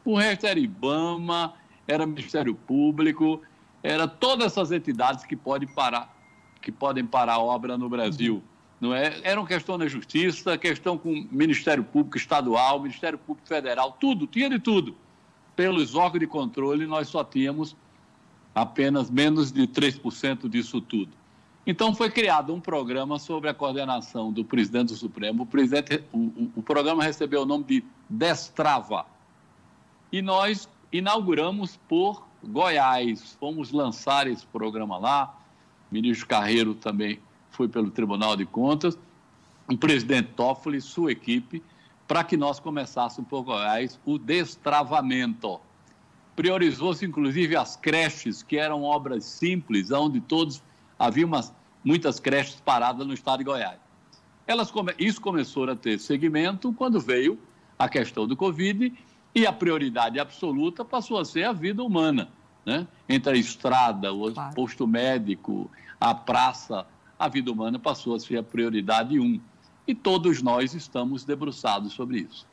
O 0.04 0.16
resto 0.16 0.47
era 0.47 0.59
IBAMA, 0.59 1.54
era 1.87 2.04
Ministério 2.04 2.54
Público, 2.54 3.40
era 3.81 4.09
todas 4.09 4.47
essas 4.47 4.73
entidades 4.73 5.25
que 5.25 5.37
podem 5.37 5.69
parar, 5.69 6.12
que 6.61 6.73
podem 6.73 7.07
parar 7.07 7.35
a 7.35 7.38
obra 7.38 7.78
no 7.78 7.88
Brasil. 7.88 8.43
Não 8.81 8.93
é? 8.93 9.21
Era 9.23 9.40
uma 9.40 9.47
questão 9.47 9.78
da 9.78 9.87
justiça, 9.87 10.59
questão 10.59 10.99
com 10.99 11.26
Ministério 11.31 11.85
Público 11.85 12.16
Estadual, 12.16 12.81
Ministério 12.81 13.19
Público 13.19 13.47
Federal, 13.47 13.93
tudo, 14.00 14.26
tinha 14.26 14.50
de 14.50 14.59
tudo. 14.59 14.97
Pelos 15.54 15.95
órgãos 15.95 16.19
de 16.19 16.26
controle, 16.26 16.87
nós 16.87 17.07
só 17.07 17.23
tínhamos 17.23 17.76
apenas 18.54 19.11
menos 19.11 19.50
de 19.50 19.66
3% 19.66 20.49
disso 20.49 20.80
tudo. 20.80 21.12
Então, 21.66 21.94
foi 21.94 22.11
criado 22.11 22.54
um 22.54 22.61
programa 22.61 23.18
sobre 23.18 23.49
a 23.49 23.54
coordenação 23.54 24.30
do 24.30 24.44
presidente 24.44 24.88
do 24.88 24.96
Supremo. 24.96 25.44
O, 25.44 25.46
presidente, 25.46 26.04
o, 26.12 26.18
o, 26.18 26.52
o 26.56 26.62
programa 26.62 27.02
recebeu 27.02 27.42
o 27.42 27.46
nome 27.46 27.64
de 27.64 27.84
Destrava. 28.08 29.06
E 30.12 30.20
nós 30.20 30.68
inauguramos 30.92 31.78
por 31.88 32.25
Goiás. 32.44 33.37
Fomos 33.40 33.73
lançar 33.73 34.26
esse 34.26 34.46
programa 34.46 34.99
lá. 34.99 35.34
O 35.90 35.94
ministro 35.94 36.26
Carreiro 36.26 36.75
também 36.75 37.18
foi 37.50 37.66
pelo 37.66 37.90
Tribunal 37.90 38.37
de 38.37 38.44
Contas. 38.44 38.99
O 39.66 39.78
presidente 39.78 40.28
Toffoli, 40.37 40.82
sua 40.82 41.12
equipe, 41.12 41.62
para 42.06 42.23
que 42.23 42.37
nós 42.37 42.61
começássemos 42.61 43.28
por 43.28 43.42
Goiás 43.42 43.99
o 44.04 44.18
destravamento. 44.18 45.58
Priorizou-se, 46.36 47.04
inclusive, 47.04 47.56
as 47.56 47.76
creches, 47.76 48.42
que 48.42 48.56
eram 48.56 48.82
obras 48.82 49.24
simples, 49.24 49.90
onde 49.90 50.20
todos 50.20 50.62
havia 50.98 51.26
umas, 51.26 51.54
muitas 51.84 52.18
creches 52.18 52.60
paradas 52.60 53.06
no 53.06 53.14
estado 53.14 53.38
de 53.38 53.44
Goiás. 53.44 53.78
Elas, 54.46 54.72
isso 54.98 55.20
começou 55.20 55.68
a 55.70 55.76
ter 55.76 55.98
segmento 55.98 56.72
quando 56.72 57.00
veio 57.00 57.38
a 57.78 57.88
questão 57.88 58.26
do 58.26 58.36
Covid 58.36 58.92
e 59.34 59.46
a 59.46 59.52
prioridade 59.52 60.20
absoluta 60.20 60.84
passou 60.84 61.18
a 61.18 61.24
ser 61.24 61.44
a 61.44 61.52
vida 61.52 61.82
humana. 61.82 62.28
Né? 62.64 62.86
Entre 63.08 63.32
a 63.32 63.36
estrada, 63.36 64.12
o 64.12 64.32
claro. 64.32 64.54
posto 64.54 64.86
médico, 64.86 65.70
a 66.00 66.14
praça, 66.14 66.86
a 67.18 67.28
vida 67.28 67.50
humana 67.50 67.78
passou 67.78 68.14
a 68.14 68.20
ser 68.20 68.38
a 68.38 68.42
prioridade 68.42 69.18
um. 69.18 69.40
E 69.86 69.94
todos 69.94 70.40
nós 70.40 70.74
estamos 70.74 71.24
debruçados 71.24 71.92
sobre 71.92 72.20
isso. 72.20 72.46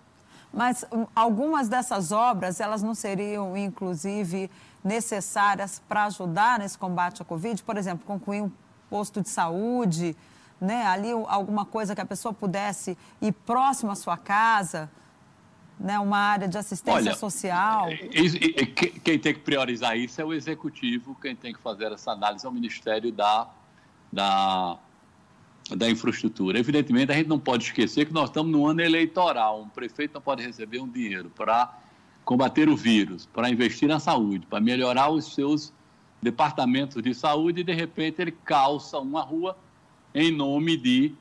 Mas 0.53 0.86
um, 0.91 1.05
algumas 1.15 1.70
dessas 1.70 2.12
obras, 2.12 2.60
elas 2.60 2.84
não 2.84 2.93
seriam, 2.93 3.55
inclusive, 3.55 4.51
necessárias 4.84 5.81
para 5.88 6.05
ajudar 6.05 6.60
nesse 6.60 6.77
combate 6.77 7.22
à 7.22 7.25
Covid? 7.25 7.63
Por 7.63 7.77
exemplo, 7.77 8.05
concluir 8.05 8.41
um 8.41 8.51
posto 8.89 9.22
de 9.22 9.29
saúde, 9.29 10.15
né? 10.60 10.86
ali 10.86 11.12
alguma 11.27 11.65
coisa 11.65 11.96
que 11.96 12.01
a 12.01 12.05
pessoa 12.05 12.34
pudesse 12.34 12.98
ir 13.22 13.31
próximo 13.31 13.91
à 13.91 13.96
sua 13.96 14.17
casa, 14.17 14.91
né? 15.79 15.98
uma 15.98 16.17
área 16.17 16.48
de 16.48 16.58
assistência 16.58 17.00
Olha, 17.00 17.15
social? 17.15 17.88
Quem 19.03 19.17
tem 19.17 19.34
que 19.34 19.39
priorizar 19.39 19.98
isso 19.98 20.20
é 20.20 20.25
o 20.25 20.34
executivo, 20.34 21.15
quem 21.22 21.36
tem 21.36 21.53
que 21.53 21.60
fazer 21.62 21.91
essa 21.93 22.12
análise 22.12 22.46
é 22.46 22.50
o 22.50 22.51
Ministério 22.51 23.12
da, 23.12 23.48
da, 24.12 24.77
da 25.75 25.90
Infraestrutura. 25.90 26.60
Evidentemente, 26.60 27.12
a 27.12 27.16
gente 27.16 27.28
não 27.28 27.40
pode 27.40 27.66
esquecer 27.66 28.06
que 28.06 28.13
nós 28.13 28.30
estamos 28.30 28.51
no 28.51 28.66
ano 28.68 28.82
eleitoral. 28.82 29.62
Um 29.62 29.70
prefeito 29.70 30.13
não 30.13 30.22
pode 30.22 30.44
receber 30.44 30.80
um 30.80 30.88
dinheiro 30.88 31.32
para 31.36 31.74
combater 32.24 32.70
o 32.70 32.75
vírus, 32.75 33.25
para 33.25 33.50
investir 33.50 33.88
na 33.88 34.00
saúde, 34.00 34.46
para 34.48 34.60
melhorar 34.60 35.10
os 35.10 35.34
seus 35.34 35.74
departamentos 36.22 37.01
de 37.01 37.13
saúde 37.13 37.62
e, 37.62 37.63
de 37.63 37.74
repente, 37.74 38.22
ele 38.22 38.32
calça 38.32 39.00
uma 39.00 39.22
rua 39.22 39.58
em 40.13 40.32
nome 40.32 40.78
de 40.78 41.13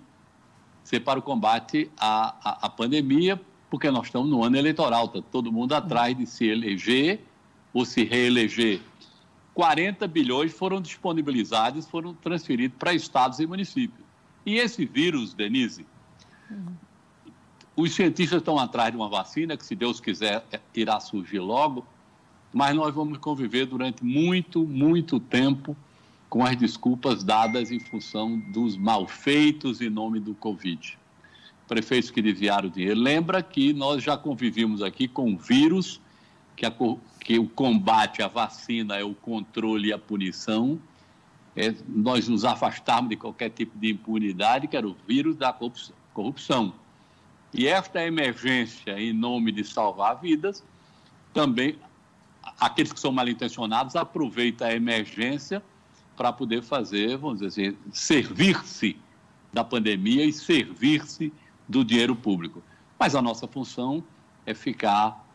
ser 0.83 1.01
para 1.01 1.19
o 1.19 1.23
combate 1.23 1.91
à, 1.99 2.35
à, 2.43 2.67
à 2.67 2.71
pandemia, 2.71 3.41
porque 3.71 3.91
nós 3.91 4.07
estamos 4.07 4.29
no 4.29 4.43
ano 4.45 4.57
eleitoral, 4.57 5.07
está 5.07 5.23
todo 5.23 5.53
mundo 5.53 5.73
atrás 5.75 6.17
de 6.17 6.27
se 6.27 6.47
eleger 6.47 7.25
ou 7.73 7.85
se 7.85 8.05
reeleger. 8.05 8.81
40 9.55 10.07
bilhões 10.09 10.53
foram 10.53 10.81
disponibilizados, 10.81 11.87
foram 11.87 12.15
transferidos 12.15 12.77
para 12.79 12.93
estados 12.93 13.39
e 13.41 13.47
municípios. 13.47 14.10
E 14.45 14.57
esse 14.57 14.85
vírus, 14.87 15.35
Denise, 15.35 15.87
uhum. 16.51 16.75
Os 17.81 17.95
cientistas 17.95 18.41
estão 18.41 18.59
atrás 18.59 18.91
de 18.91 18.97
uma 18.99 19.09
vacina 19.09 19.57
que, 19.57 19.65
se 19.65 19.75
Deus 19.75 20.01
quiser, 20.01 20.45
é, 20.53 20.61
irá 20.75 21.01
surgir 21.01 21.39
logo, 21.39 21.87
mas 22.53 22.77
nós 22.77 22.95
vamos 22.95 23.17
conviver 23.17 23.65
durante 23.65 24.05
muito, 24.05 24.67
muito 24.67 25.19
tempo 25.19 25.75
com 26.29 26.45
as 26.45 26.57
desculpas 26.57 27.25
dadas 27.25 27.71
em 27.71 27.81
função 27.81 28.39
dos 28.39 28.77
malfeitos 28.77 29.81
em 29.81 29.89
nome 29.89 30.21
do 30.21 30.35
Covid. 30.35 30.99
Prefeitos 31.67 32.11
que 32.11 32.21
desviaram 32.21 32.69
o 32.69 32.71
dinheiro. 32.71 33.01
Lembra 33.01 33.43
que 33.43 33.73
nós 33.73 34.03
já 34.03 34.15
convivimos 34.15 34.83
aqui 34.83 35.09
com 35.09 35.37
vírus, 35.39 36.03
que, 36.55 36.67
a, 36.67 36.73
que 37.21 37.39
o 37.39 37.49
combate, 37.49 38.23
a 38.23 38.29
vacina 38.29 38.97
é 38.97 39.05
o 39.05 39.15
controle 39.15 39.89
e 39.89 39.93
a 39.93 39.99
punição. 39.99 40.79
É, 41.57 41.75
nós 41.89 42.29
nos 42.29 42.45
afastarmos 42.45 43.11
de 43.11 43.17
qualquer 43.17 43.51
tipo 43.51 43.77
de 43.79 43.91
impunidade, 43.91 44.69
que 44.69 44.77
era 44.77 44.87
o 44.87 44.97
vírus 45.07 45.37
da 45.37 45.53
corrupção. 46.13 46.73
E 47.53 47.67
esta 47.67 48.05
emergência, 48.05 48.99
em 48.99 49.13
nome 49.13 49.51
de 49.51 49.65
salvar 49.65 50.21
vidas, 50.21 50.63
também 51.35 51.77
aqueles 52.61 52.93
que 52.93 53.01
são 53.01 53.11
mal 53.11 53.29
intencionados 53.29 53.97
aproveitam 53.97 54.69
a 54.69 54.73
emergência 54.73 55.63
para 56.17 56.33
poder 56.33 56.63
fazer, 56.63 57.17
vamos 57.17 57.41
dizer 57.41 57.71
assim, 57.71 57.79
servir-se 57.93 58.97
da 59.53 59.65
pandemia 59.65 60.25
e 60.25 60.33
servir-se 60.33 61.33
do 61.69 61.85
dinheiro 61.85 62.15
público. 62.15 62.63
Mas 62.99 63.15
a 63.15 63.23
nossa 63.23 63.49
função 63.49 64.05
é 64.47 64.55
ficar 64.55 65.27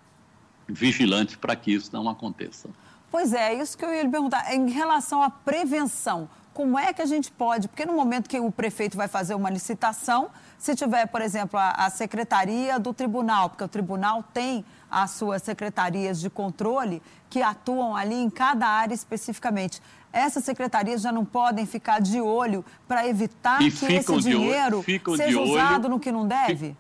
vigilante 0.68 1.38
para 1.38 1.56
que 1.56 1.72
isso 1.72 1.90
não 1.92 2.08
aconteça. 2.08 2.70
Pois 3.16 3.32
é, 3.32 3.54
isso 3.54 3.78
que 3.78 3.86
eu 3.86 3.94
ia 3.94 4.04
lhe 4.04 4.10
perguntar. 4.10 4.54
Em 4.54 4.70
relação 4.70 5.24
à 5.24 5.30
prevenção, 5.30 6.28
como 6.54 6.78
é 6.78 6.92
que 6.92 7.02
a 7.02 7.06
gente 7.06 7.32
pode? 7.32 7.70
Porque 7.70 7.86
no 7.86 7.94
momento 7.94 8.30
que 8.30 8.38
o 8.38 8.52
prefeito 8.52 8.98
vai 8.98 9.08
fazer 9.08 9.34
uma 9.36 9.50
licitação, 9.50 10.30
se 10.58 10.76
tiver, 10.76 11.06
por 11.06 11.22
exemplo, 11.22 11.58
a, 11.58 11.70
a 11.70 11.90
secretaria 11.90 12.78
do 12.78 12.94
tribunal, 12.94 13.50
porque 13.50 13.64
o 13.64 13.70
tribunal 13.70 14.22
tem 14.34 14.66
as 14.92 15.12
suas 15.12 15.42
secretarias 15.44 16.20
de 16.20 16.30
controle 16.30 17.02
que 17.30 17.42
atuam 17.42 17.96
ali 17.96 18.16
em 18.16 18.30
cada 18.30 18.68
área 18.68 18.94
especificamente. 18.94 19.82
Essas 20.12 20.44
secretarias 20.44 21.02
já 21.02 21.14
não 21.14 21.24
podem 21.24 21.66
ficar 21.66 22.02
de 22.02 22.20
olho 22.20 22.66
para 22.86 23.08
evitar 23.08 23.62
e 23.62 23.72
que 23.72 23.86
esse 23.86 24.18
dinheiro 24.18 24.84
olho, 24.86 25.16
seja 25.16 25.40
usado 25.40 25.88
no 25.88 26.02
que 26.02 26.12
não 26.12 26.28
deve? 26.28 26.76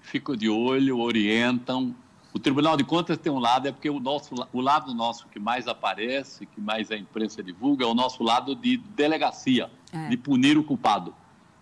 Ficam 0.00 0.36
de 0.36 0.48
olho, 0.48 1.00
orientam, 1.00 1.92
o 2.38 2.40
Tribunal 2.40 2.76
de 2.76 2.84
Contas 2.84 3.18
tem 3.18 3.32
um 3.32 3.40
lado, 3.40 3.66
é 3.66 3.72
porque 3.72 3.90
o, 3.90 3.98
nosso, 3.98 4.32
o 4.52 4.60
lado 4.60 4.94
nosso 4.94 5.26
que 5.26 5.40
mais 5.40 5.66
aparece, 5.66 6.46
que 6.46 6.60
mais 6.60 6.88
a 6.92 6.96
imprensa 6.96 7.42
divulga, 7.42 7.84
é 7.84 7.88
o 7.88 7.94
nosso 7.94 8.22
lado 8.22 8.54
de 8.54 8.76
delegacia, 8.76 9.68
é. 9.92 10.08
de 10.08 10.16
punir 10.16 10.56
o 10.56 10.62
culpado. 10.62 11.12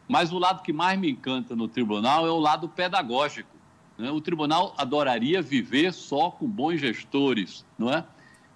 Mas 0.07 0.33
o 0.33 0.39
lado 0.39 0.63
que 0.63 0.75
mais 0.75 1.01
me 1.01 1.11
encanta 1.11 1.57
no 1.57 1.67
tribunal 1.67 2.27
é 2.27 2.31
o 2.31 2.39
lado 2.39 2.69
pedagógico. 2.69 3.49
Né? 3.97 4.11
O 4.11 4.21
tribunal 4.21 4.75
adoraria 4.77 5.41
viver 5.41 5.95
só 5.95 6.31
com 6.31 6.47
bons 6.47 6.79
gestores, 6.79 7.65
não 7.79 7.91
é? 7.91 8.05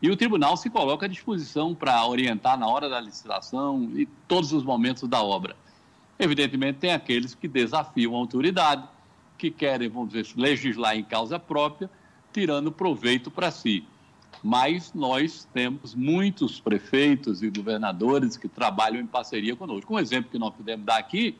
E 0.02 0.10
o 0.10 0.16
tribunal 0.16 0.58
se 0.58 0.68
coloca 0.68 1.06
à 1.06 1.08
disposição 1.08 1.74
para 1.74 2.06
orientar 2.06 2.58
na 2.58 2.66
hora 2.66 2.88
da 2.90 3.00
licitação 3.00 3.90
e 3.94 4.04
todos 4.28 4.52
os 4.52 4.62
momentos 4.62 5.08
da 5.08 5.22
obra. 5.22 5.56
Evidentemente, 6.18 6.80
tem 6.80 6.92
aqueles 6.92 7.34
que 7.34 7.48
desafiam 7.48 8.14
a 8.14 8.18
autoridade, 8.18 8.86
que 9.38 9.50
querem, 9.50 9.88
vamos 9.88 10.12
dizer, 10.12 10.26
legislar 10.36 10.96
em 10.96 11.04
causa 11.04 11.38
própria 11.38 11.88
tirando 12.32 12.70
proveito 12.70 13.30
para 13.30 13.50
si. 13.50 13.84
Mas 14.42 14.94
nós 14.94 15.46
temos 15.52 15.94
muitos 15.94 16.60
prefeitos 16.60 17.42
e 17.42 17.50
governadores 17.50 18.37
que 18.37 18.49
trabalham 18.49 19.00
em 19.00 19.06
parceria 19.06 19.54
conosco. 19.54 19.94
Um 19.94 19.99
exemplo 19.99 20.30
que 20.30 20.38
nós 20.38 20.54
podemos 20.54 20.87
dar 20.87 20.99
aqui, 20.99 21.37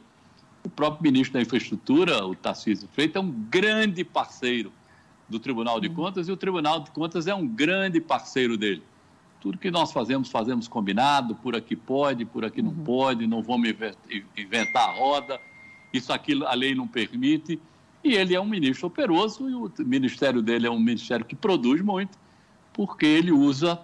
o 0.65 0.69
próprio 0.69 1.03
ministro 1.05 1.35
da 1.35 1.41
Infraestrutura, 1.41 2.27
o 2.27 2.35
Tarcísio 2.35 2.89
Freitas, 2.93 3.23
é 3.23 3.25
um 3.25 3.31
grande 3.31 4.05
parceiro 4.05 4.73
do 5.29 5.39
Tribunal 5.39 5.81
de 5.81 5.89
Contas 5.89 6.29
e 6.29 6.33
o 6.33 6.37
Tribunal 6.37 6.81
de 6.81 6.91
Contas 6.91 7.27
é 7.27 7.35
um 7.35 7.47
grande 7.47 8.01
parceiro 8.01 8.57
dele. 8.57 8.83
Tudo 9.41 9.57
que 9.57 9.71
nós 9.71 9.93
fazemos, 9.93 10.29
fazemos 10.29 10.69
combinado, 10.69 11.35
por 11.37 11.57
aqui 11.57 11.75
pode, 11.75 12.27
por 12.27 12.45
aqui 12.45 12.61
não 12.61 12.73
uhum. 12.73 12.85
pode, 12.85 13.27
não 13.27 13.43
vamos 13.43 13.71
inventar 14.37 14.91
a 14.91 14.93
roda, 14.93 15.41
isso 15.93 16.13
aqui 16.13 16.45
a 16.45 16.55
lei 16.55 16.75
não 16.75 16.87
permite. 16.87 17.59
E 18.03 18.15
ele 18.15 18.35
é 18.35 18.41
um 18.41 18.47
ministro 18.47 18.87
operoso 18.87 19.49
e 19.49 19.55
o 19.55 19.71
ministério 19.81 20.41
dele 20.41 20.67
é 20.67 20.71
um 20.71 20.79
ministério 20.79 21.25
que 21.25 21.37
produz 21.37 21.83
muito, 21.83 22.19
porque 22.73 23.05
ele 23.05 23.31
usa 23.31 23.81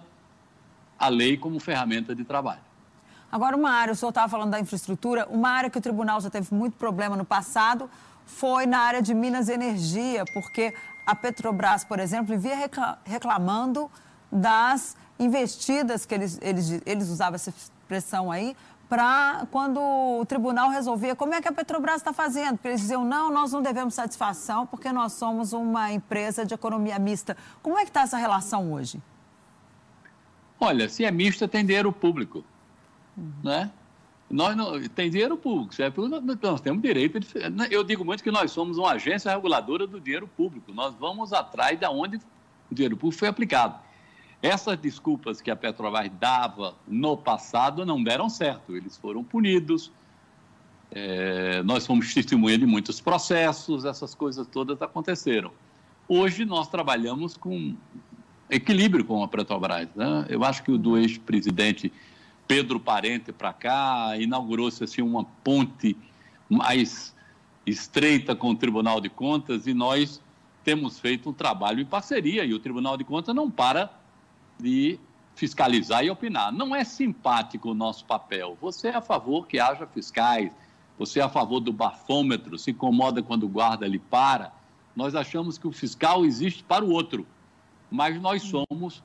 a 0.97 1.07
lei 1.07 1.37
como 1.37 1.59
ferramenta 1.59 2.15
de 2.15 2.23
trabalho. 2.23 2.61
Agora, 3.31 3.55
uma 3.55 3.69
área, 3.69 3.93
o 3.93 3.95
senhor 3.95 4.09
estava 4.09 4.29
falando 4.29 4.51
da 4.51 4.59
infraestrutura, 4.59 5.27
uma 5.29 5.49
área 5.49 5.69
que 5.69 5.77
o 5.77 5.81
tribunal 5.81 6.19
já 6.21 6.29
teve 6.29 6.53
muito 6.53 6.75
problema 6.75 7.15
no 7.15 7.25
passado 7.25 7.89
foi 8.25 8.65
na 8.65 8.79
área 8.79 9.01
de 9.01 9.13
Minas 9.13 9.47
e 9.47 9.53
Energia, 9.53 10.23
porque 10.33 10.73
a 11.05 11.15
Petrobras, 11.15 11.85
por 11.85 11.99
exemplo, 11.99 12.35
vivia 12.37 12.55
reclamando 13.05 13.89
das 14.31 14.97
investidas 15.17 16.05
que 16.05 16.13
eles, 16.13 16.37
eles, 16.41 16.81
eles 16.85 17.09
usavam 17.09 17.35
essa 17.35 17.49
expressão 17.49 18.29
aí 18.29 18.55
para 18.89 19.45
quando 19.51 19.79
o 19.79 20.25
tribunal 20.25 20.69
resolvia 20.69 21.15
como 21.15 21.33
é 21.33 21.41
que 21.41 21.47
a 21.47 21.51
Petrobras 21.51 21.97
está 21.97 22.13
fazendo. 22.13 22.53
Porque 22.55 22.69
eles 22.69 22.81
diziam, 22.81 23.03
não, 23.03 23.31
nós 23.31 23.51
não 23.51 23.61
devemos 23.61 23.93
satisfação 23.93 24.65
porque 24.65 24.91
nós 24.91 25.13
somos 25.13 25.53
uma 25.53 25.91
empresa 25.91 26.45
de 26.45 26.53
economia 26.53 26.97
mista. 26.97 27.35
Como 27.61 27.77
é 27.77 27.83
que 27.83 27.89
está 27.89 28.01
essa 28.01 28.17
relação 28.17 28.71
hoje? 28.71 29.01
Olha, 30.59 30.89
se 30.89 31.05
é 31.05 31.11
mista, 31.11 31.47
tem 31.47 31.65
dinheiro 31.65 31.91
público. 31.91 32.43
Uhum. 33.15 33.31
Né? 33.43 33.71
Nós 34.29 34.55
não, 34.55 34.81
tem 34.89 35.09
dinheiro 35.09 35.37
público, 35.37 35.73
certo? 35.73 36.07
Nós 36.41 36.61
temos 36.61 36.81
direito. 36.81 37.19
De, 37.19 37.27
eu 37.69 37.83
digo 37.83 38.03
muito 38.03 38.23
que 38.23 38.31
nós 38.31 38.51
somos 38.51 38.77
uma 38.77 38.91
agência 38.91 39.31
reguladora 39.31 39.85
do 39.85 39.99
dinheiro 39.99 40.27
público. 40.27 40.73
Nós 40.73 40.93
vamos 40.95 41.31
atrás 41.31 41.79
de 41.79 41.85
onde 41.85 42.17
o 42.69 42.75
dinheiro 42.75 42.97
público 42.97 43.19
foi 43.19 43.27
aplicado. 43.27 43.79
Essas 44.41 44.77
desculpas 44.77 45.41
que 45.41 45.49
a 45.49 45.55
Petrobras 45.55 46.11
dava 46.19 46.75
no 46.87 47.17
passado 47.17 47.85
não 47.85 48.03
deram 48.03 48.29
certo. 48.29 48.75
Eles 48.75 48.95
foram 48.95 49.23
punidos. 49.23 49.91
É, 50.91 51.61
nós 51.63 51.85
fomos 51.85 52.13
testemunha 52.13 52.57
de 52.57 52.65
muitos 52.65 53.01
processos, 53.01 53.83
essas 53.83 54.13
coisas 54.15 54.47
todas 54.47 54.81
aconteceram. 54.81 55.51
Hoje 56.07 56.45
nós 56.45 56.69
trabalhamos 56.69 57.35
com 57.35 57.75
equilíbrio 58.49 59.03
com 59.03 59.23
a 59.23 59.27
Petrobras. 59.27 59.89
Né? 59.95 60.25
Eu 60.29 60.43
acho 60.43 60.63
que 60.63 60.71
o 60.71 60.77
do 60.77 60.97
ex-presidente 60.97 61.91
Pedro 62.47 62.79
Parente 62.79 63.31
para 63.33 63.51
cá, 63.51 64.15
inaugurou-se 64.17 64.83
assim 64.83 65.01
uma 65.01 65.25
ponte 65.43 65.97
mais 66.49 67.13
estreita 67.65 68.33
com 68.33 68.51
o 68.51 68.55
Tribunal 68.55 69.01
de 69.01 69.09
Contas 69.09 69.67
e 69.67 69.73
nós 69.73 70.21
temos 70.63 70.99
feito 70.99 71.29
um 71.29 71.33
trabalho 71.33 71.81
em 71.81 71.85
parceria 71.85 72.45
e 72.45 72.53
o 72.53 72.59
Tribunal 72.59 72.95
de 72.95 73.03
Contas 73.03 73.35
não 73.35 73.51
para 73.51 73.91
de 74.59 74.99
fiscalizar 75.35 76.03
e 76.03 76.09
opinar. 76.09 76.51
Não 76.51 76.75
é 76.75 76.83
simpático 76.83 77.71
o 77.71 77.73
nosso 77.73 78.05
papel. 78.05 78.57
Você 78.61 78.89
é 78.89 78.95
a 78.95 79.01
favor 79.01 79.47
que 79.47 79.59
haja 79.59 79.85
fiscais, 79.85 80.51
você 80.97 81.19
é 81.19 81.23
a 81.23 81.29
favor 81.29 81.59
do 81.59 81.71
bafômetro, 81.71 82.57
se 82.57 82.71
incomoda 82.71 83.21
quando 83.21 83.43
o 83.43 83.49
guarda 83.49 83.87
lhe 83.87 83.99
para. 83.99 84.51
Nós 84.95 85.13
achamos 85.13 85.57
que 85.57 85.67
o 85.67 85.71
fiscal 85.71 86.25
existe 86.25 86.63
para 86.63 86.83
o 86.83 86.89
outro, 86.89 87.25
mas 87.91 88.19
nós 88.19 88.41
somos 88.41 89.03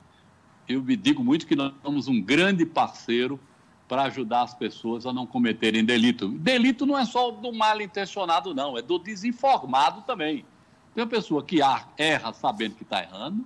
eu 0.67 0.81
me 0.81 0.95
digo 0.95 1.23
muito 1.23 1.45
que 1.45 1.55
nós 1.55 1.73
somos 1.83 2.07
um 2.07 2.21
grande 2.21 2.65
parceiro 2.65 3.39
para 3.87 4.03
ajudar 4.03 4.43
as 4.43 4.53
pessoas 4.53 5.05
a 5.05 5.11
não 5.11 5.25
cometerem 5.25 5.83
delito. 5.83 6.29
Delito 6.29 6.85
não 6.85 6.97
é 6.97 7.05
só 7.05 7.31
do 7.31 7.51
mal 7.51 7.81
intencionado, 7.81 8.53
não, 8.53 8.77
é 8.77 8.81
do 8.81 8.97
desinformado 8.97 10.01
também. 10.03 10.45
Tem 10.93 11.03
uma 11.03 11.09
pessoa 11.09 11.43
que 11.43 11.59
erra 11.97 12.33
sabendo 12.33 12.75
que 12.75 12.83
está 12.83 13.01
errando, 13.01 13.45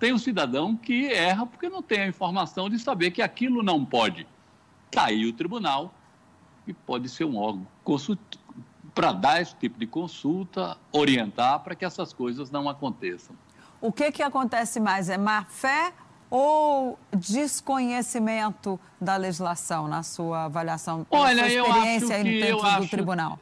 tem 0.00 0.14
um 0.14 0.18
cidadão 0.18 0.74
que 0.74 1.12
erra 1.12 1.46
porque 1.46 1.68
não 1.68 1.82
tem 1.82 2.00
a 2.00 2.06
informação 2.08 2.68
de 2.70 2.78
saber 2.78 3.10
que 3.10 3.20
aquilo 3.20 3.62
não 3.62 3.84
pode. 3.84 4.26
Está 4.86 5.04
aí 5.04 5.26
o 5.26 5.32
tribunal, 5.32 5.94
e 6.66 6.72
pode 6.72 7.08
ser 7.08 7.24
um 7.24 7.36
órgão 7.36 7.66
para 8.94 9.12
dar 9.12 9.40
esse 9.40 9.54
tipo 9.56 9.78
de 9.78 9.86
consulta, 9.86 10.76
orientar 10.90 11.60
para 11.60 11.74
que 11.74 11.84
essas 11.84 12.12
coisas 12.12 12.50
não 12.50 12.68
aconteçam. 12.68 13.36
O 13.80 13.92
que, 13.92 14.10
que 14.10 14.22
acontece 14.22 14.80
mais? 14.80 15.08
É 15.08 15.16
má 15.16 15.44
fé 15.44 15.92
ou 16.28 16.98
desconhecimento 17.14 18.80
da 19.00 19.16
legislação 19.16 19.86
na 19.86 20.02
sua 20.02 20.44
avaliação? 20.44 21.06
Olha, 21.10 21.48
sua 21.50 21.88
experiência 21.88 22.48
eu 22.48 22.62
acho 22.62 22.82
que, 22.82 22.88
tribunal? 22.88 23.38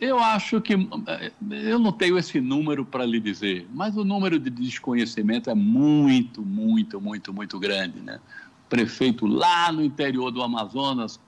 Eu 0.00 0.18
acho 0.18 0.60
que 0.60 0.74
eh, 0.74 1.32
eu 1.50 1.78
não 1.78 1.90
tenho 1.90 2.16
esse 2.16 2.40
número 2.40 2.84
para 2.84 3.04
lhe 3.04 3.18
dizer, 3.18 3.66
mas 3.72 3.96
o 3.96 4.04
número 4.04 4.38
de 4.38 4.48
desconhecimento 4.48 5.50
é 5.50 5.54
muito, 5.54 6.42
muito, 6.42 7.00
muito, 7.00 7.34
muito 7.34 7.58
grande, 7.58 8.00
né? 8.00 8.20
Prefeito 8.68 9.26
lá 9.26 9.72
no 9.72 9.82
interior 9.82 10.30
do 10.30 10.42
Amazonas, 10.42 11.18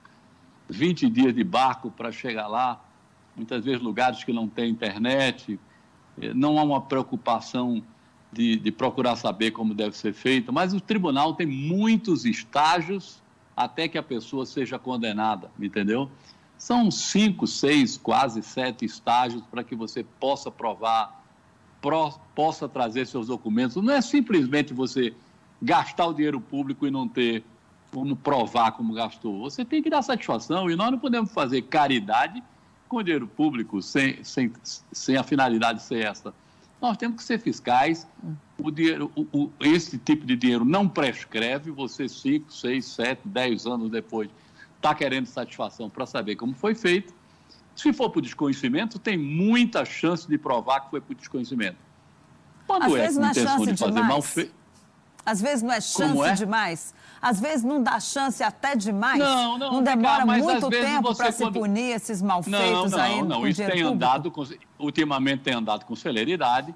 20 0.69 1.09
dias 1.09 1.35
de 1.35 1.43
barco 1.43 1.91
para 1.91 2.11
chegar 2.11 2.47
lá, 2.47 2.81
muitas 3.35 3.65
vezes 3.65 3.81
lugares 3.81 4.23
que 4.23 4.31
não 4.31 4.47
tem 4.47 4.69
internet, 4.69 5.59
eh, 6.21 6.33
não 6.33 6.57
há 6.57 6.63
uma 6.63 6.81
preocupação 6.81 7.83
de, 8.31 8.55
de 8.55 8.71
procurar 8.71 9.17
saber 9.17 9.51
como 9.51 9.73
deve 9.73 9.97
ser 9.97 10.13
feito, 10.13 10.53
mas 10.53 10.73
o 10.73 10.79
tribunal 10.79 11.33
tem 11.33 11.45
muitos 11.45 12.25
estágios 12.25 13.21
até 13.55 13.89
que 13.89 13.97
a 13.97 14.03
pessoa 14.03 14.45
seja 14.45 14.79
condenada, 14.79 15.51
entendeu? 15.59 16.09
São 16.61 16.91
cinco, 16.91 17.47
seis, 17.47 17.97
quase 17.97 18.43
sete 18.43 18.85
estágios 18.85 19.41
para 19.49 19.63
que 19.63 19.75
você 19.75 20.03
possa 20.19 20.51
provar, 20.51 21.25
pro, 21.81 22.11
possa 22.35 22.69
trazer 22.69 23.07
seus 23.07 23.25
documentos. 23.25 23.77
Não 23.77 23.91
é 23.91 23.99
simplesmente 23.99 24.71
você 24.71 25.11
gastar 25.59 26.05
o 26.05 26.13
dinheiro 26.13 26.39
público 26.39 26.85
e 26.85 26.91
não 26.91 27.07
ter 27.07 27.43
como 27.91 28.15
provar 28.15 28.73
como 28.73 28.93
gastou. 28.93 29.39
Você 29.39 29.65
tem 29.65 29.81
que 29.81 29.89
dar 29.89 30.03
satisfação 30.03 30.69
e 30.69 30.75
nós 30.75 30.91
não 30.91 30.99
podemos 30.99 31.31
fazer 31.33 31.63
caridade 31.63 32.43
com 32.87 33.01
dinheiro 33.01 33.25
público 33.25 33.81
sem, 33.81 34.23
sem, 34.23 34.53
sem 34.91 35.17
a 35.17 35.23
finalidade 35.23 35.79
de 35.79 35.85
ser 35.85 36.05
essa. 36.05 36.31
Nós 36.79 36.95
temos 36.95 37.17
que 37.17 37.23
ser 37.23 37.39
fiscais. 37.39 38.07
O 38.59 38.69
dinheiro, 38.69 39.11
o, 39.15 39.25
o, 39.35 39.51
esse 39.61 39.97
tipo 39.97 40.27
de 40.27 40.35
dinheiro 40.35 40.63
não 40.63 40.87
prescreve. 40.87 41.71
Você, 41.71 42.07
5, 42.07 42.53
6, 42.53 42.85
7, 42.85 43.21
10 43.25 43.65
anos 43.65 43.89
depois, 43.89 44.29
está 44.81 44.95
querendo 44.95 45.27
satisfação 45.27 45.89
para 45.89 46.05
saber 46.07 46.35
como 46.35 46.55
foi 46.55 46.73
feito. 46.73 47.13
Se 47.75 47.93
for 47.93 48.09
por 48.09 48.21
desconhecimento, 48.21 48.99
tem 48.99 49.17
muita 49.17 49.85
chance 49.85 50.27
de 50.27 50.37
provar 50.37 50.81
que 50.81 50.89
foi 50.89 50.99
por 50.99 51.15
desconhecimento. 51.15 51.77
Quando 52.67 52.83
Às 52.83 52.93
é 52.93 52.97
vezes 52.97 53.17
com 53.17 53.25
é 53.25 53.29
intenção 53.29 53.65
de 53.65 53.77
fazer 53.77 54.01
mal 54.01 54.21
feito. 54.21 54.61
Às 55.23 55.39
vezes 55.39 55.61
não 55.61 55.71
é 55.71 55.79
chance 55.79 56.21
é? 56.21 56.33
demais. 56.33 56.95
Às 57.21 57.39
vezes 57.39 57.63
não 57.63 57.81
dá 57.81 57.99
chance 57.99 58.41
até 58.41 58.75
demais. 58.75 59.19
Não, 59.19 59.57
não. 59.57 59.73
Não 59.73 59.83
demora 59.83 60.25
muito 60.25 60.69
tempo 60.69 61.15
para 61.15 61.31
se 61.31 61.49
punir 61.51 61.95
esses 61.95 62.21
malfeitos 62.21 62.91
não, 62.91 62.97
não, 62.97 62.99
aí 62.99 63.21
Não, 63.21 63.27
não, 63.27 63.47
isso 63.47 63.63
tem 63.63 63.83
andado, 63.83 64.31
com, 64.31 64.43
ultimamente 64.79 65.43
tem 65.43 65.53
andado 65.53 65.85
com 65.85 65.95
celeridade. 65.95 66.73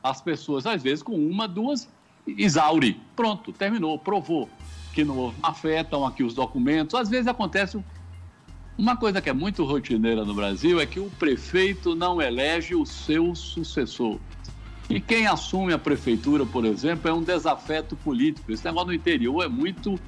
As 0.00 0.20
pessoas, 0.20 0.64
às 0.64 0.80
vezes, 0.80 1.02
com 1.02 1.14
uma, 1.16 1.48
duas, 1.48 1.88
exaure. 2.24 3.00
Pronto, 3.16 3.52
terminou, 3.52 3.98
provou 3.98 4.48
que 4.98 5.04
não 5.04 5.32
estão 5.78 6.04
aqui 6.04 6.24
os 6.24 6.34
documentos. 6.34 6.96
Às 6.96 7.08
vezes 7.08 7.28
acontece 7.28 7.78
uma 8.76 8.96
coisa 8.96 9.20
que 9.20 9.30
é 9.30 9.32
muito 9.32 9.64
rotineira 9.64 10.24
no 10.24 10.34
Brasil 10.34 10.80
é 10.80 10.86
que 10.86 10.98
o 10.98 11.08
prefeito 11.20 11.94
não 11.94 12.20
elege 12.20 12.74
o 12.74 12.84
seu 12.84 13.32
sucessor. 13.32 14.18
E 14.90 15.00
quem 15.00 15.28
assume 15.28 15.72
a 15.72 15.78
prefeitura, 15.78 16.44
por 16.44 16.64
exemplo, 16.64 17.08
é 17.08 17.12
um 17.12 17.22
desafeto 17.22 17.94
político. 17.94 18.50
Esse 18.50 18.64
negócio 18.64 18.88
no 18.88 18.92
interior 18.92 19.44
é 19.44 19.48
muito, 19.48 20.00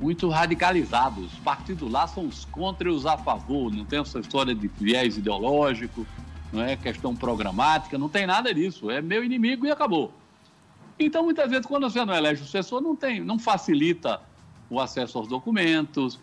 muito 0.00 0.28
radicalizado. 0.28 1.22
Os 1.22 1.34
partidos 1.40 1.90
lá 1.90 2.06
são 2.06 2.26
os 2.26 2.44
contra 2.44 2.88
e 2.88 2.92
os 2.92 3.04
a 3.04 3.18
favor. 3.18 3.72
Não 3.72 3.84
tem 3.84 3.98
essa 3.98 4.20
história 4.20 4.54
de 4.54 4.68
viés 4.78 5.16
ideológico, 5.16 6.06
não 6.52 6.62
é 6.62 6.76
questão 6.76 7.16
programática, 7.16 7.98
não 7.98 8.08
tem 8.08 8.28
nada 8.28 8.54
disso. 8.54 8.92
É 8.92 9.02
meu 9.02 9.24
inimigo 9.24 9.66
e 9.66 9.72
acabou. 9.72 10.12
Então, 10.98 11.22
muitas 11.22 11.48
vezes, 11.48 11.64
quando 11.64 11.88
você 11.88 12.04
não 12.04 12.14
elege 12.14 12.42
o 12.42 12.44
sucessor, 12.44 12.80
não, 12.80 12.96
tem, 12.96 13.20
não 13.20 13.38
facilita 13.38 14.20
o 14.68 14.80
acesso 14.80 15.18
aos 15.18 15.28
documentos, 15.28 16.18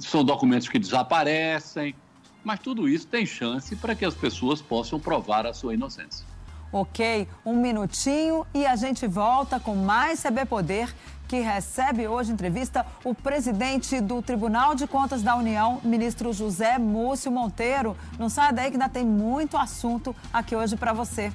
são 0.00 0.24
documentos 0.24 0.68
que 0.68 0.78
desaparecem, 0.78 1.94
mas 2.42 2.60
tudo 2.60 2.88
isso 2.88 3.06
tem 3.06 3.24
chance 3.24 3.74
para 3.76 3.94
que 3.94 4.04
as 4.04 4.14
pessoas 4.14 4.60
possam 4.60 4.98
provar 4.98 5.46
a 5.46 5.54
sua 5.54 5.74
inocência. 5.74 6.26
Ok, 6.72 7.28
um 7.44 7.54
minutinho 7.54 8.44
e 8.52 8.66
a 8.66 8.74
gente 8.74 9.06
volta 9.06 9.58
com 9.60 9.74
mais 9.74 10.22
CB 10.22 10.44
Poder, 10.46 10.94
que 11.28 11.40
recebe 11.40 12.06
hoje 12.06 12.32
entrevista 12.32 12.84
o 13.04 13.14
presidente 13.14 14.00
do 14.00 14.20
Tribunal 14.20 14.74
de 14.74 14.86
Contas 14.86 15.22
da 15.22 15.34
União, 15.36 15.80
ministro 15.82 16.32
José 16.32 16.78
Múcio 16.78 17.30
Monteiro. 17.32 17.96
Não 18.18 18.28
saia 18.28 18.52
daí 18.52 18.70
que 18.70 18.76
ainda 18.76 18.88
tem 18.88 19.04
muito 19.04 19.56
assunto 19.56 20.14
aqui 20.32 20.54
hoje 20.54 20.76
para 20.76 20.92
você. 20.92 21.32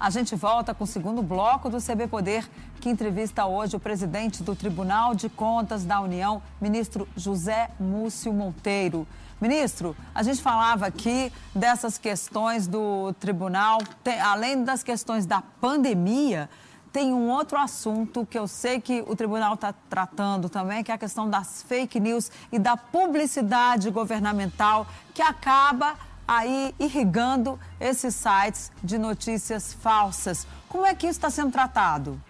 A 0.00 0.10
gente 0.10 0.36
volta 0.36 0.72
com 0.72 0.84
o 0.84 0.86
segundo 0.86 1.22
bloco 1.24 1.68
do 1.68 1.78
CB 1.78 2.06
Poder, 2.06 2.48
que 2.80 2.88
entrevista 2.88 3.46
hoje 3.46 3.74
o 3.74 3.80
presidente 3.80 4.44
do 4.44 4.54
Tribunal 4.54 5.12
de 5.12 5.28
Contas 5.28 5.84
da 5.84 6.00
União, 6.00 6.40
ministro 6.60 7.08
José 7.16 7.68
Múcio 7.80 8.32
Monteiro. 8.32 9.08
Ministro, 9.40 9.96
a 10.14 10.22
gente 10.22 10.40
falava 10.40 10.86
aqui 10.86 11.32
dessas 11.52 11.98
questões 11.98 12.68
do 12.68 13.12
tribunal, 13.14 13.78
tem, 14.04 14.20
além 14.20 14.62
das 14.62 14.84
questões 14.84 15.26
da 15.26 15.42
pandemia, 15.60 16.48
tem 16.92 17.12
um 17.12 17.28
outro 17.28 17.58
assunto 17.58 18.24
que 18.24 18.38
eu 18.38 18.46
sei 18.46 18.80
que 18.80 19.04
o 19.04 19.16
tribunal 19.16 19.54
está 19.54 19.74
tratando 19.90 20.48
também, 20.48 20.84
que 20.84 20.92
é 20.92 20.94
a 20.94 20.98
questão 20.98 21.28
das 21.28 21.62
fake 21.64 21.98
news 21.98 22.30
e 22.52 22.58
da 22.58 22.76
publicidade 22.76 23.90
governamental, 23.90 24.86
que 25.12 25.22
acaba 25.22 25.96
aí 26.28 26.74
irrigando 26.78 27.58
esses 27.80 28.14
sites 28.14 28.70
de 28.84 28.98
notícias 28.98 29.72
falsas. 29.72 30.46
Como 30.68 30.84
é 30.84 30.94
que 30.94 31.06
isso 31.06 31.18
está 31.18 31.30
sendo 31.30 31.50
tratado? 31.50 32.20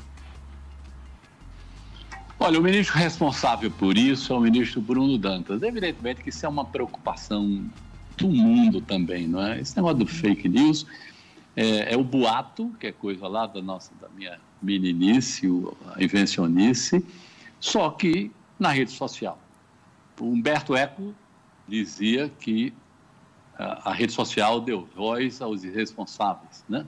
Olha, 2.39 2.61
o 2.61 2.63
ministro 2.63 2.97
responsável 2.97 3.69
por 3.69 3.99
isso 3.99 4.33
é 4.33 4.37
o 4.37 4.41
ministro 4.41 4.81
Bruno 4.81 5.19
Dantas. 5.19 5.61
Evidentemente 5.61 6.23
que 6.23 6.29
isso 6.29 6.47
é 6.47 6.49
uma 6.49 6.65
preocupação 6.65 7.69
do 8.17 8.29
mundo 8.29 8.81
também, 8.81 9.27
não 9.27 9.43
é? 9.43 9.61
Esse 9.61 9.77
negócio 9.77 9.99
do 9.99 10.07
fake 10.07 10.49
news 10.49 10.87
é, 11.57 11.95
é, 11.95 11.97
o 11.97 12.05
boato, 12.05 12.73
que 12.79 12.87
é 12.87 12.93
coisa 12.93 13.27
lá 13.27 13.45
da 13.45 13.61
nossa, 13.61 13.91
da 14.01 14.09
minha 14.11 14.39
meninice, 14.63 15.49
a 15.97 16.03
invencionice, 16.03 17.05
só 17.59 17.91
que 17.91 18.31
na 18.57 18.71
rede 18.71 18.93
social. 18.93 19.37
O 20.21 20.27
Humberto 20.27 20.77
Eco 20.77 21.13
dizia 21.67 22.29
que 22.29 22.73
a, 23.59 23.92
rede 23.92 24.12
social 24.12 24.61
deu 24.61 24.88
voz 24.94 25.42
aos 25.42 25.64
irresponsáveis, 25.64 26.64
né? 26.68 26.87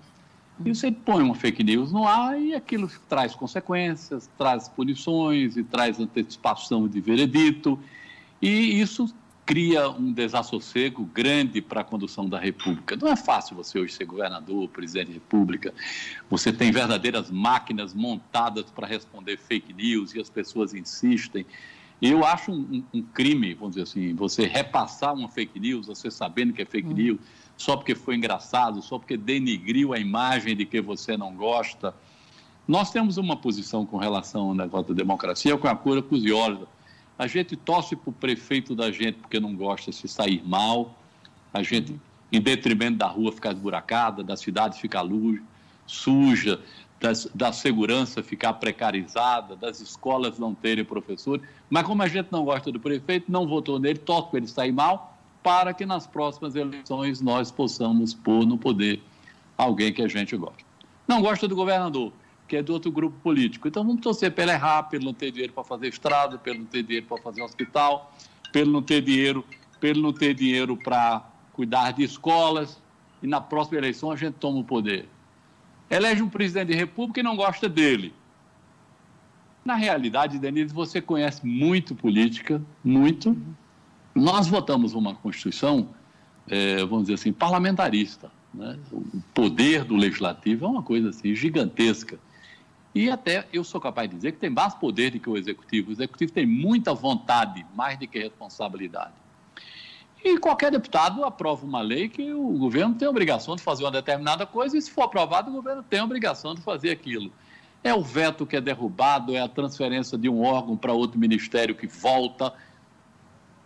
E 0.64 0.74
você 0.74 0.92
põe 0.92 1.22
uma 1.22 1.34
fake 1.34 1.64
news 1.64 1.90
no 1.90 2.06
ar 2.06 2.40
e 2.40 2.54
aquilo 2.54 2.90
traz 3.08 3.34
consequências, 3.34 4.28
traz 4.36 4.68
punições 4.68 5.56
e 5.56 5.64
traz 5.64 5.98
antecipação 5.98 6.86
de 6.86 7.00
veredito. 7.00 7.78
E 8.42 8.78
isso 8.80 9.12
cria 9.46 9.88
um 9.88 10.12
desassossego 10.12 11.04
grande 11.06 11.60
para 11.60 11.80
a 11.80 11.84
condução 11.84 12.28
da 12.28 12.38
República. 12.38 12.94
Não 12.94 13.08
é 13.08 13.16
fácil 13.16 13.56
você 13.56 13.80
hoje 13.80 13.94
ser 13.94 14.04
governador, 14.04 14.68
presidente 14.68 15.08
da 15.08 15.14
República. 15.14 15.74
Você 16.28 16.52
tem 16.52 16.70
verdadeiras 16.70 17.30
máquinas 17.30 17.92
montadas 17.92 18.66
para 18.66 18.86
responder 18.86 19.38
fake 19.38 19.72
news 19.72 20.14
e 20.14 20.20
as 20.20 20.30
pessoas 20.30 20.74
insistem. 20.74 21.44
Eu 22.00 22.24
acho 22.24 22.50
um, 22.50 22.82
um, 22.94 23.02
crime, 23.02 23.52
vamos 23.52 23.74
dizer 23.74 23.82
assim, 23.82 24.14
você 24.14 24.46
repassar 24.46 25.12
uma 25.12 25.28
fake 25.28 25.60
news, 25.60 25.86
você 25.86 26.10
sabendo 26.10 26.52
que 26.52 26.62
é 26.62 26.64
fake 26.64 26.88
hum. 26.88 26.94
news, 26.94 27.20
só 27.56 27.76
porque 27.76 27.94
foi 27.94 28.16
engraçado, 28.16 28.80
só 28.80 28.98
porque 28.98 29.18
denigriu 29.18 29.92
a 29.92 29.98
imagem 29.98 30.56
de 30.56 30.64
que 30.64 30.80
você 30.80 31.14
não 31.14 31.34
gosta. 31.34 31.94
Nós 32.66 32.90
temos 32.90 33.18
uma 33.18 33.36
posição 33.36 33.84
com 33.84 33.98
relação 33.98 34.48
ao 34.48 34.54
negócio 34.54 34.94
da 34.94 34.94
democracia 34.94 35.56
com 35.58 35.68
a 35.68 35.76
cura 35.76 36.00
Cusiosa. 36.00 36.66
A 37.18 37.26
gente 37.26 37.54
torce 37.54 37.94
para 37.94 38.08
o 38.08 38.12
prefeito 38.12 38.74
da 38.74 38.90
gente 38.90 39.18
porque 39.18 39.38
não 39.38 39.54
gosta 39.54 39.92
se 39.92 40.08
sair 40.08 40.42
mal. 40.42 40.98
A 41.52 41.62
gente, 41.62 42.00
em 42.32 42.40
detrimento 42.40 42.96
da 42.96 43.08
rua 43.08 43.30
ficar 43.30 43.52
esburacada, 43.52 44.22
da 44.22 44.36
cidade 44.38 44.80
ficar 44.80 45.02
luz, 45.02 45.38
suja, 45.86 46.60
das, 47.00 47.26
da 47.34 47.52
segurança 47.52 48.22
ficar 48.22 48.54
precarizada, 48.54 49.56
das 49.56 49.80
escolas 49.80 50.38
não 50.38 50.54
terem 50.54 50.84
professores. 50.84 51.42
Mas 51.68 51.84
como 51.84 52.02
a 52.02 52.08
gente 52.08 52.28
não 52.30 52.44
gosta 52.44 52.70
do 52.70 52.78
prefeito, 52.78 53.32
não 53.32 53.48
votou 53.48 53.78
nele, 53.78 53.98
para 53.98 54.24
ele 54.34 54.46
sair 54.46 54.72
mal 54.72 55.16
para 55.42 55.72
que 55.72 55.86
nas 55.86 56.06
próximas 56.06 56.54
eleições 56.54 57.20
nós 57.20 57.50
possamos 57.50 58.12
pôr 58.12 58.46
no 58.46 58.58
poder 58.58 59.00
alguém 59.56 59.92
que 59.92 60.02
a 60.02 60.08
gente 60.08 60.36
gosta. 60.36 60.64
Não 61.08 61.22
gosta 61.22 61.48
do 61.48 61.56
governador, 61.56 62.12
que 62.46 62.56
é 62.56 62.62
do 62.62 62.72
outro 62.72 62.90
grupo 62.90 63.16
político. 63.22 63.66
Então 63.66 63.84
vamos 63.84 64.02
torcer 64.02 64.32
para 64.32 64.44
ele 64.44 64.52
errar, 64.52 64.88
ele 64.92 65.04
não 65.04 65.14
ter 65.14 65.30
dinheiro 65.30 65.52
para 65.52 65.64
fazer 65.64 65.88
estrada, 65.88 66.40
ele 66.44 66.58
não 66.58 66.66
ter 66.66 66.82
dinheiro 66.82 67.06
para 67.06 67.18
fazer 67.22 67.42
hospital, 67.42 68.12
ele 68.54 68.70
não 68.70 68.82
ter 68.82 69.00
dinheiro, 69.00 69.44
ele 69.82 70.00
não 70.00 70.12
ter 70.12 70.34
dinheiro 70.34 70.76
para 70.76 71.24
cuidar 71.52 71.92
de 71.92 72.02
escolas. 72.02 72.80
E 73.22 73.26
na 73.26 73.40
próxima 73.40 73.78
eleição 73.78 74.10
a 74.10 74.16
gente 74.16 74.34
toma 74.34 74.60
o 74.60 74.64
poder. 74.64 75.08
Elege 75.90 76.22
um 76.22 76.28
presidente 76.28 76.68
de 76.68 76.74
república 76.74 77.18
e 77.18 77.22
não 77.22 77.34
gosta 77.34 77.68
dele. 77.68 78.14
Na 79.64 79.74
realidade, 79.74 80.38
Denise, 80.38 80.72
você 80.72 81.00
conhece 81.00 81.44
muito 81.44 81.94
política, 81.94 82.62
muito, 82.82 83.36
nós 84.14 84.46
votamos 84.46 84.94
uma 84.94 85.14
Constituição, 85.14 85.88
é, 86.48 86.76
vamos 86.78 87.02
dizer 87.02 87.14
assim, 87.14 87.32
parlamentarista. 87.32 88.30
Né? 88.54 88.78
O 88.92 89.20
poder 89.34 89.84
do 89.84 89.96
legislativo 89.96 90.64
é 90.64 90.68
uma 90.68 90.82
coisa 90.82 91.10
assim 91.10 91.34
gigantesca. 91.34 92.18
E 92.94 93.10
até 93.10 93.46
eu 93.52 93.62
sou 93.62 93.80
capaz 93.80 94.08
de 94.08 94.16
dizer 94.16 94.32
que 94.32 94.38
tem 94.38 94.50
mais 94.50 94.74
poder 94.74 95.10
do 95.10 95.20
que 95.20 95.28
o 95.28 95.36
executivo. 95.36 95.90
O 95.90 95.92
executivo 95.92 96.32
tem 96.32 96.46
muita 96.46 96.94
vontade, 96.94 97.64
mais 97.74 97.98
do 97.98 98.06
que 98.06 98.18
responsabilidade. 98.18 99.19
E 100.22 100.38
qualquer 100.38 100.70
deputado 100.70 101.24
aprova 101.24 101.64
uma 101.64 101.80
lei 101.80 102.08
que 102.08 102.32
o 102.32 102.58
governo 102.58 102.94
tem 102.94 103.06
a 103.06 103.10
obrigação 103.10 103.56
de 103.56 103.62
fazer 103.62 103.84
uma 103.84 103.90
determinada 103.90 104.46
coisa, 104.46 104.76
e 104.76 104.82
se 104.82 104.90
for 104.90 105.02
aprovado, 105.02 105.50
o 105.50 105.54
governo 105.54 105.82
tem 105.82 106.00
a 106.00 106.04
obrigação 106.04 106.54
de 106.54 106.60
fazer 106.60 106.90
aquilo. 106.90 107.32
É 107.82 107.94
o 107.94 108.02
veto 108.02 108.44
que 108.44 108.56
é 108.56 108.60
derrubado, 108.60 109.34
é 109.34 109.40
a 109.40 109.48
transferência 109.48 110.18
de 110.18 110.28
um 110.28 110.42
órgão 110.42 110.76
para 110.76 110.92
outro 110.92 111.18
ministério 111.18 111.74
que 111.74 111.86
volta, 111.86 112.52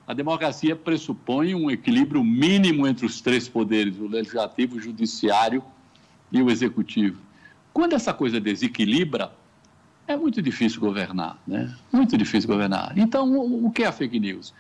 a 0.07 0.13
democracia 0.13 0.77
pressupõe 0.77 1.55
um 1.55 1.71
equilíbrio 1.71 2.23
mínimo 2.23 2.87
entre 2.87 3.07
os 3.07 3.21
três 3.21 3.49
poderes, 3.49 3.99
o 3.99 4.07
legislativo, 4.07 4.77
o 4.77 4.81
judiciário 4.81 5.65
e 6.31 6.43
o 6.43 6.51
executivo. 6.51 7.21
Quando 7.73 7.95
essa 7.95 8.13
coisa 8.13 8.39
desequilibra, 8.39 9.33
é 10.07 10.15
muito 10.15 10.43
difícil 10.43 10.79
governar, 10.79 11.39
né? 11.47 11.75
Muito 11.91 12.19
difícil 12.19 12.49
governar. 12.49 12.93
Então, 12.97 13.35
o 13.65 13.71
que 13.71 13.83
é 13.83 13.87
a 13.87 13.93
fake 13.93 14.21
news? 14.21 14.53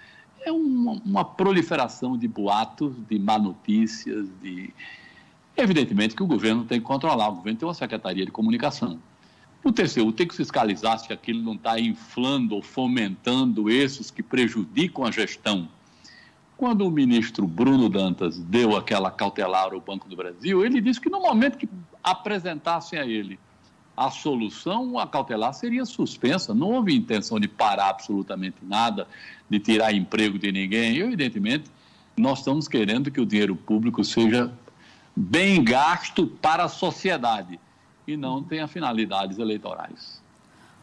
É 0.44 0.52
uma, 0.52 0.92
uma 1.04 1.24
proliferação 1.24 2.16
de 2.16 2.28
boatos, 2.28 2.94
de 3.08 3.18
má 3.18 3.38
notícias, 3.38 4.28
de... 4.42 4.72
Evidentemente 5.56 6.14
que 6.14 6.22
o 6.22 6.26
governo 6.26 6.64
tem 6.64 6.80
que 6.80 6.86
controlar, 6.86 7.28
o 7.28 7.36
governo 7.36 7.58
tem 7.58 7.66
uma 7.66 7.74
secretaria 7.74 8.26
de 8.26 8.30
comunicação. 8.30 8.98
O 9.62 9.72
TCU 9.72 10.12
tem 10.12 10.28
que 10.28 10.34
fiscalizar 10.34 10.98
se 10.98 11.12
aquilo 11.12 11.42
não 11.42 11.54
está 11.54 11.80
inflando 11.80 12.54
ou 12.54 12.62
fomentando 12.62 13.70
esses 13.70 14.10
que 14.10 14.22
prejudicam 14.22 15.04
a 15.06 15.10
gestão. 15.10 15.66
Quando 16.56 16.86
o 16.86 16.90
ministro 16.90 17.46
Bruno 17.46 17.88
Dantas 17.88 18.38
deu 18.38 18.76
aquela 18.76 19.10
cautelar 19.10 19.72
ao 19.72 19.80
Banco 19.80 20.06
do 20.08 20.14
Brasil, 20.14 20.64
ele 20.64 20.80
disse 20.80 21.00
que 21.00 21.08
no 21.08 21.20
momento 21.20 21.56
que 21.56 21.68
apresentassem 22.02 22.98
a 22.98 23.06
ele 23.06 23.38
a 23.96 24.10
solução, 24.10 24.98
a 24.98 25.06
cautelar 25.06 25.54
seria 25.54 25.84
suspensa. 25.84 26.54
Não 26.54 26.72
houve 26.72 26.94
intenção 26.94 27.38
de 27.38 27.46
parar 27.46 27.90
absolutamente 27.90 28.58
nada, 28.62 29.06
de 29.48 29.58
tirar 29.58 29.92
emprego 29.92 30.38
de 30.38 30.50
ninguém. 30.50 30.98
evidentemente, 30.98 31.70
nós 32.16 32.38
estamos 32.38 32.68
querendo 32.68 33.10
que 33.10 33.20
o 33.20 33.26
dinheiro 33.26 33.54
público 33.56 34.04
seja 34.04 34.52
bem 35.14 35.62
gasto 35.62 36.26
para 36.26 36.64
a 36.64 36.68
sociedade 36.68 37.58
e 38.06 38.16
não 38.16 38.42
tenha 38.42 38.66
finalidades 38.66 39.38
eleitorais. 39.38 40.22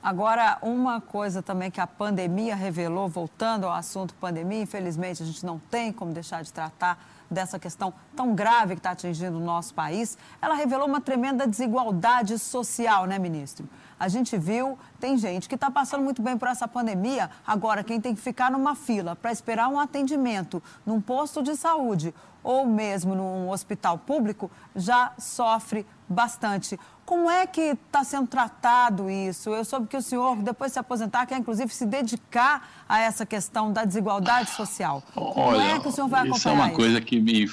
Agora, 0.02 0.58
uma 0.64 1.00
coisa 1.00 1.44
também 1.44 1.70
que 1.70 1.80
a 1.80 1.86
pandemia 1.86 2.56
revelou, 2.56 3.08
voltando 3.08 3.68
ao 3.68 3.74
assunto 3.74 4.16
pandemia, 4.16 4.64
infelizmente 4.64 5.22
a 5.22 5.26
gente 5.26 5.46
não 5.46 5.60
tem 5.60 5.94
como 5.94 6.12
deixar 6.12 6.44
de 6.44 6.52
tratar 6.52 6.98
dessa 7.32 7.58
questão 7.58 7.94
tão 8.16 8.36
grave 8.36 8.76
que 8.76 8.80
está 8.80 8.92
atingindo 8.92 9.38
o 9.38 9.42
nosso 9.42 9.74
país, 9.74 10.18
ela 10.42 10.54
revelou 10.54 10.88
uma 10.88 11.00
tremenda 11.00 11.48
desigualdade 11.48 12.38
social, 12.38 13.06
né, 13.06 13.18
ministro? 13.18 13.68
A 14.02 14.08
gente 14.08 14.36
viu, 14.36 14.80
tem 15.00 15.16
gente 15.16 15.48
que 15.48 15.54
está 15.54 15.70
passando 15.70 16.04
muito 16.04 16.24
bem 16.24 16.36
por 16.36 16.48
essa 16.48 16.68
pandemia, 16.68 17.30
agora 17.46 17.84
quem 17.84 18.02
tem 18.02 18.16
que 18.16 18.20
ficar 18.20 18.50
numa 18.50 18.74
fila 18.74 19.16
para 19.16 19.32
esperar 19.32 19.68
um 19.68 19.80
atendimento 19.80 20.62
num 20.84 21.00
posto 21.00 21.44
de 21.44 21.56
saúde 21.56 22.12
ou 22.44 22.66
mesmo 22.66 23.14
num 23.14 23.48
hospital 23.52 24.00
público 24.00 24.50
já 24.76 25.12
sofre 25.20 25.86
bastante. 26.10 26.80
Como 27.06 27.30
é 27.30 27.46
que 27.46 27.62
está 27.62 28.04
sendo 28.04 28.26
tratado 28.26 29.08
isso? 29.08 29.52
Eu 29.52 29.64
soube 29.64 29.86
que 29.86 29.96
o 29.98 30.02
senhor, 30.02 30.36
depois 30.38 30.72
de 30.72 30.74
se 30.74 30.80
aposentar, 30.80 31.28
quer 31.28 31.38
inclusive 31.38 31.72
se 31.72 31.86
dedicar 31.86 32.68
a 32.90 33.00
essa 33.00 33.24
questão 33.24 33.72
da 33.72 33.86
desigualdade 33.86 34.50
social. 34.50 35.04
Olha, 35.16 35.34
Como 35.36 35.62
é 35.62 35.80
que 35.80 35.88
o 35.88 35.92
senhor 35.92 36.08
vai 36.08 36.22
acompanhar 36.22 36.38
isso? 36.40 36.50
É 36.50 36.54
uma 36.54 36.68
isso? 36.70 36.76
coisa 36.76 37.02
que 37.02 37.20
me 37.20 37.52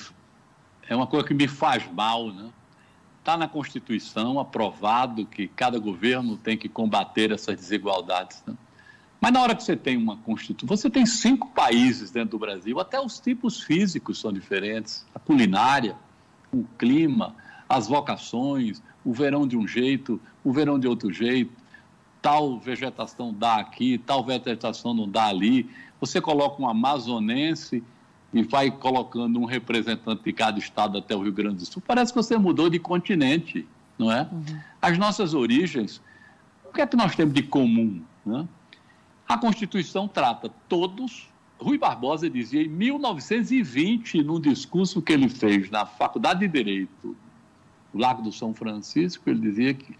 é 0.89 0.97
uma 0.97 1.07
coisa 1.07 1.27
que 1.27 1.35
me 1.35 1.47
faz 1.47 1.87
mal, 1.93 2.33
né? 2.33 2.49
Está 3.18 3.37
na 3.37 3.48
Constituição 3.48 4.38
aprovado 4.38 5.26
que 5.26 5.48
cada 5.48 5.78
governo 5.78 6.37
tem 6.37 6.57
que 6.57 6.68
combater 6.68 7.31
essas 7.31 7.57
desigualdades. 7.57 8.42
Né? 8.46 8.54
Mas 9.20 9.33
na 9.33 9.42
hora 9.42 9.54
que 9.54 9.62
você 9.62 9.76
tem 9.76 9.96
uma 9.96 10.16
Constituição, 10.18 10.76
você 10.76 10.88
tem 10.88 11.04
cinco 11.04 11.48
países 11.48 12.11
dentro 12.11 12.31
do 12.31 12.38
Brasil, 12.38 12.78
até 12.78 13.00
os 13.00 13.18
tipos 13.18 13.61
físicos 13.62 14.20
são 14.20 14.33
diferentes, 14.33 15.04
a 15.14 15.18
culinária, 15.18 15.96
o 16.52 16.64
clima, 16.78 17.35
as 17.68 17.88
vocações, 17.88 18.83
o 19.04 19.12
verão 19.12 19.46
de 19.46 19.57
um 19.57 19.66
jeito, 19.66 20.20
o 20.42 20.52
verão 20.52 20.78
de 20.78 20.87
outro 20.88 21.12
jeito, 21.12 21.52
tal 22.22 22.59
vegetação 22.59 23.33
dá 23.33 23.57
aqui, 23.57 23.98
tal 23.98 24.24
vegetação 24.24 24.94
não 24.94 25.09
dá 25.09 25.26
ali. 25.26 25.68
Você 26.00 26.20
coloca 26.20 26.62
um 26.62 26.68
amazonense 26.68 27.83
e 28.33 28.43
vai 28.43 28.71
colocando 28.71 29.38
um 29.38 29.45
representante 29.45 30.23
de 30.23 30.33
cada 30.33 30.59
estado 30.59 30.99
até 30.99 31.17
o 31.17 31.23
Rio 31.23 31.33
Grande 31.33 31.57
do 31.57 31.67
Sul. 31.67 31.83
Parece 31.87 32.12
que 32.12 32.17
você 32.17 32.37
mudou 32.37 32.69
de 32.69 32.79
continente, 32.79 33.67
não 33.99 34.12
é? 34.12 34.29
Uhum. 34.31 34.61
As 34.81 34.99
nossas 34.99 35.35
origens, 35.35 36.01
o 36.64 36.73
que 36.73 36.81
é 36.81 36.87
que 36.87 36.97
nós 36.97 37.17
temos 37.17 37.33
de 37.33 37.43
comum? 37.43 38.03
Né? 38.25 38.47
A 39.27 39.38
Constituição 39.38 40.07
trata 40.07 40.51
todos. 40.69 41.29
Rui 41.59 41.79
Barbosa 41.79 42.29
dizia 42.31 42.62
em 42.62 42.69
1920, 42.69 44.23
num 44.23 44.41
discurso 44.41 45.03
que 45.03 45.12
ele 45.12 45.29
fez 45.29 45.71
na 45.71 45.85
Faculdade 45.85 46.41
de 46.41 46.49
Direito 46.49 47.17
o 47.93 47.99
Lago 47.99 48.23
do 48.23 48.31
São 48.31 48.55
Francisco, 48.55 49.29
ele 49.31 49.41
dizia 49.41 49.75
que, 49.75 49.97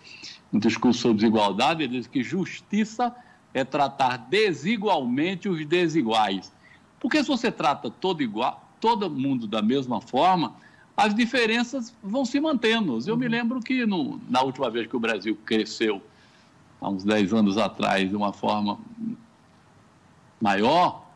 no 0.53 0.61
discurso 0.61 1.01
sobre 1.01 1.19
desigualdade, 1.19 1.83
ele 1.83 1.97
diz 1.97 2.07
que 2.07 2.23
justiça 2.23 3.15
é 3.55 3.65
tratar 3.65 4.19
desigualmente 4.29 5.49
os 5.49 5.65
desiguais. 5.67 6.53
Porque 7.01 7.23
se 7.23 7.29
você 7.29 7.51
trata 7.51 7.91
todo 7.91 8.23
igual, 8.23 8.69
todo 8.81 9.11
mundo 9.11 9.47
da 9.47 9.63
mesma 9.63 10.01
forma, 10.01 10.55
as 10.97 11.15
diferenças 11.15 11.95
vão 12.03 12.25
se 12.25 12.41
mantendo. 12.41 12.99
Eu 13.07 13.17
me 13.17 13.27
uhum. 13.27 13.33
lembro 13.33 13.61
que 13.61 13.87
no, 13.87 14.21
na 14.29 14.43
última 14.43 14.71
vez 14.71 14.87
que 14.87 14.97
o 14.97 15.01
Brasil 15.01 15.39
cresceu, 15.45 16.03
há 16.81 16.89
uns 16.89 17.05
10 17.05 17.33
anos 17.33 17.57
atrás, 17.57 18.09
de 18.09 18.17
uma 18.17 18.33
forma 18.33 18.79
maior, 20.41 21.09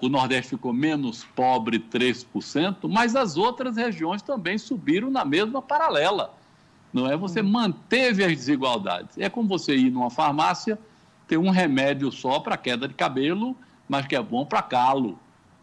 o, 0.00 0.08
Nordeste 0.08 0.50
ficou 0.50 0.72
menos 0.72 1.24
pobre 1.34 1.78
3%, 1.78 2.88
mas 2.88 3.16
as 3.16 3.36
outras 3.36 3.76
regiões 3.76 4.20
também 4.20 4.58
subiram 4.58 5.10
na 5.10 5.24
mesma 5.24 5.62
paralela. 5.62 6.34
Não 6.92 7.10
é? 7.10 7.16
Você 7.16 7.42
manteve 7.42 8.22
as 8.24 8.30
desigualdades. 8.30 9.18
É 9.18 9.28
como 9.28 9.48
você 9.48 9.74
ir 9.74 9.90
numa 9.90 10.10
farmácia, 10.10 10.78
ter 11.26 11.38
um 11.38 11.50
remédio 11.50 12.12
só 12.12 12.38
para 12.38 12.56
queda 12.56 12.86
de 12.86 12.94
cabelo, 12.94 13.56
mas 13.88 14.06
que 14.06 14.16
é 14.16 14.22
bom 14.22 14.44
para 14.44 14.62
calo, 14.62 15.18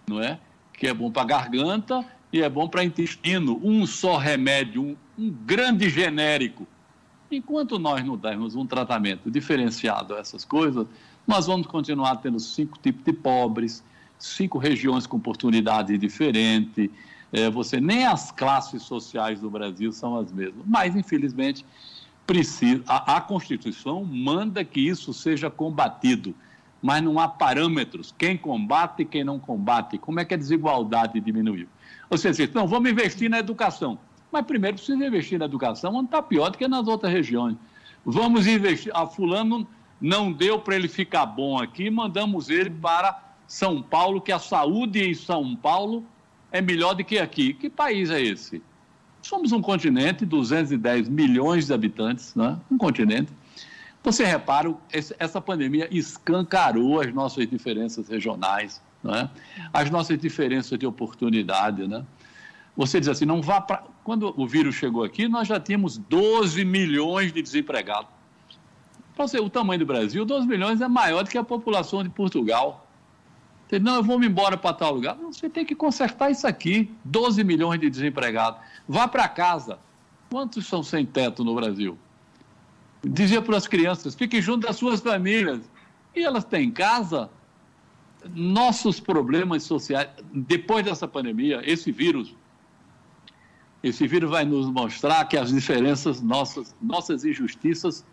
não 0.08 0.22
é? 0.22 0.40
Que 0.74 0.88
é 0.88 0.94
bom 0.94 1.12
para 1.12 1.24
garganta 1.24 2.06
e 2.32 2.42
é 2.42 2.50
bom 2.50 2.68
para 2.68 2.84
intestino. 2.84 3.60
Um 3.64 3.86
só 3.86 4.18
remédio, 4.18 4.82
um, 4.82 4.96
um 5.18 5.30
grande 5.30 5.90
genérico. 5.90 6.68
Enquanto 7.32 7.80
nós 7.80 8.04
não 8.06 8.18
dermos 8.18 8.56
um 8.56 8.66
tratamento 8.66 9.32
diferenciado 9.32 10.16
a 10.16 10.20
essas 10.20 10.44
coisas, 10.44 10.86
nós 11.26 11.48
vamos 11.48 11.68
continuar 11.68 12.18
tendo 12.18 12.40
cinco 12.40 12.78
tipos 12.78 13.04
de 13.04 13.14
pobres, 13.14 13.84
cinco 14.20 14.58
regiões 14.58 15.08
com 15.08 15.18
oportunidade 15.18 15.98
diferente. 15.98 16.92
É, 17.32 17.50
você 17.50 17.80
nem 17.80 18.06
as 18.06 18.32
classes 18.32 18.82
sociais 18.84 19.40
do 19.40 19.50
Brasil 19.50 19.92
são 19.94 20.18
as 20.18 20.32
mesmas. 20.32 20.66
Mas, 20.68 20.96
infelizmente, 20.96 21.66
precisa, 22.28 22.84
a, 22.88 23.18
a 23.18 23.22
Constituição 23.22 24.04
manda 24.04 24.64
que 24.64 24.82
isso 24.82 25.14
seja 25.14 25.50
combatido, 25.50 26.36
mas 26.82 27.04
não 27.04 27.20
há 27.20 27.28
parâmetros. 27.28 28.14
Quem 28.18 28.36
combate 28.36 29.04
e 29.04 29.06
quem 29.06 29.24
não 29.24 29.40
combate. 29.40 29.98
Como 29.98 30.20
é 30.20 30.26
que 30.26 30.34
a 30.34 30.38
desigualdade 30.38 31.20
diminuiu? 31.20 31.68
Ou 32.10 32.18
seja, 32.18 32.50
não, 32.54 32.68
vamos 32.68 32.90
investir 32.90 33.30
na 33.30 33.40
educação. 33.40 34.00
Mas 34.32 34.46
primeiro 34.46 34.78
precisa 34.78 35.06
investir 35.06 35.38
na 35.38 35.46
educação, 35.46 35.94
onde 35.94 36.06
está 36.06 36.22
pior 36.22 36.50
do 36.50 36.58
que 36.58 36.68
nas 36.68 36.88
outras 36.88 37.12
regiões. 37.12 37.56
Vamos 38.06 38.48
investir. 38.48 38.92
A 38.96 39.06
fulano 39.06 39.68
não 40.00 40.32
deu 40.32 40.60
para 40.60 40.76
ele 40.76 40.88
ficar 40.88 41.26
bom 41.26 41.60
aqui, 41.60 41.90
mandamos 41.90 42.50
ele 42.50 42.70
para 42.70 43.22
São 43.46 43.82
Paulo, 43.82 44.22
que 44.22 44.32
a 44.32 44.40
saúde 44.40 45.04
em 45.04 45.14
São 45.14 45.56
Paulo 45.56 46.04
é 46.52 46.62
melhor 46.62 46.96
do 46.96 47.04
que 47.04 47.20
aqui. 47.20 47.54
Que 47.54 47.70
país 47.70 48.10
é 48.10 48.22
esse? 48.22 48.62
Somos 49.22 49.52
um 49.52 49.62
continente, 49.62 50.26
210 50.26 51.08
milhões 51.08 51.68
de 51.68 51.74
habitantes, 51.74 52.34
né? 52.34 52.58
um 52.72 52.78
continente. 52.78 53.32
Você 54.04 54.26
repara, 54.26 54.74
essa 55.20 55.40
pandemia 55.40 55.88
escancarou 55.92 57.00
as 57.00 57.14
nossas 57.14 57.48
diferenças 57.48 58.10
regionais, 58.10 58.82
né? 59.04 59.30
as 59.72 59.92
nossas 59.92 60.18
diferenças 60.18 60.78
de 60.78 60.88
oportunidade. 60.88 61.88
Né? 61.88 62.04
Você 62.76 63.00
diz 63.00 63.10
assim, 63.10 63.26
não 63.26 63.42
vá 63.42 63.62
para. 63.62 63.84
Quando 64.04 64.34
o 64.36 64.48
vírus 64.48 64.74
chegou 64.74 65.04
aqui, 65.04 65.28
nós 65.28 65.48
já 65.48 65.60
tínhamos 65.60 65.98
12 65.98 66.66
milhões 66.66 67.32
de 67.32 67.40
desempregados. 67.42 68.10
Para 69.16 69.28
você, 69.28 69.40
o 69.40 69.50
tamanho 69.50 69.80
do 69.80 69.86
Brasil, 69.86 70.26
12 70.26 70.48
milhões 70.48 70.82
é 70.82 70.88
maior 70.88 71.24
do 71.24 71.30
que 71.30 71.38
a 71.38 71.44
população 71.44 72.02
de 72.02 72.10
Portugal. 72.10 72.88
Não, 73.80 73.96
eu 73.96 74.04
vou 74.04 74.18
me 74.18 74.26
embora 74.26 74.58
para 74.58 74.74
tal 74.74 74.96
lugar. 74.96 75.16
Você 75.16 75.48
tem 75.48 75.64
que 75.64 75.76
consertar 75.76 76.32
isso 76.32 76.48
aqui. 76.48 76.92
12 77.06 77.44
milhões 77.44 77.80
de 77.80 77.90
desempregados. 77.90 78.60
Vá 78.88 79.08
para 79.08 79.28
casa. 79.28 79.80
Quantos 80.30 80.66
são 80.66 80.82
sem 80.82 81.06
teto 81.06 81.44
no 81.44 81.54
Brasil? 81.54 81.98
Dizia 83.04 83.42
para 83.42 83.58
as 83.58 83.68
crianças: 83.68 84.16
fiquem 84.16 84.42
junto 84.42 84.68
das 84.68 84.76
suas 84.76 85.00
famílias. 85.00 85.62
E 86.16 86.24
elas 86.24 86.44
têm 86.44 86.72
casa. 86.72 87.30
Nossos 88.36 89.00
problemas 89.00 89.64
sociais, 89.64 90.08
depois 90.32 90.86
dessa 90.86 91.08
pandemia, 91.08 91.60
esse 91.66 91.92
vírus, 91.92 92.36
esse 93.82 94.06
vírus 94.06 94.30
vai 94.30 94.46
nos 94.46 94.70
mostrar 94.70 95.26
que 95.26 95.36
as 95.36 95.50
diferenças, 95.50 96.22
nossas, 96.22 96.76
nossas 96.80 97.26
injustiças 97.26 98.06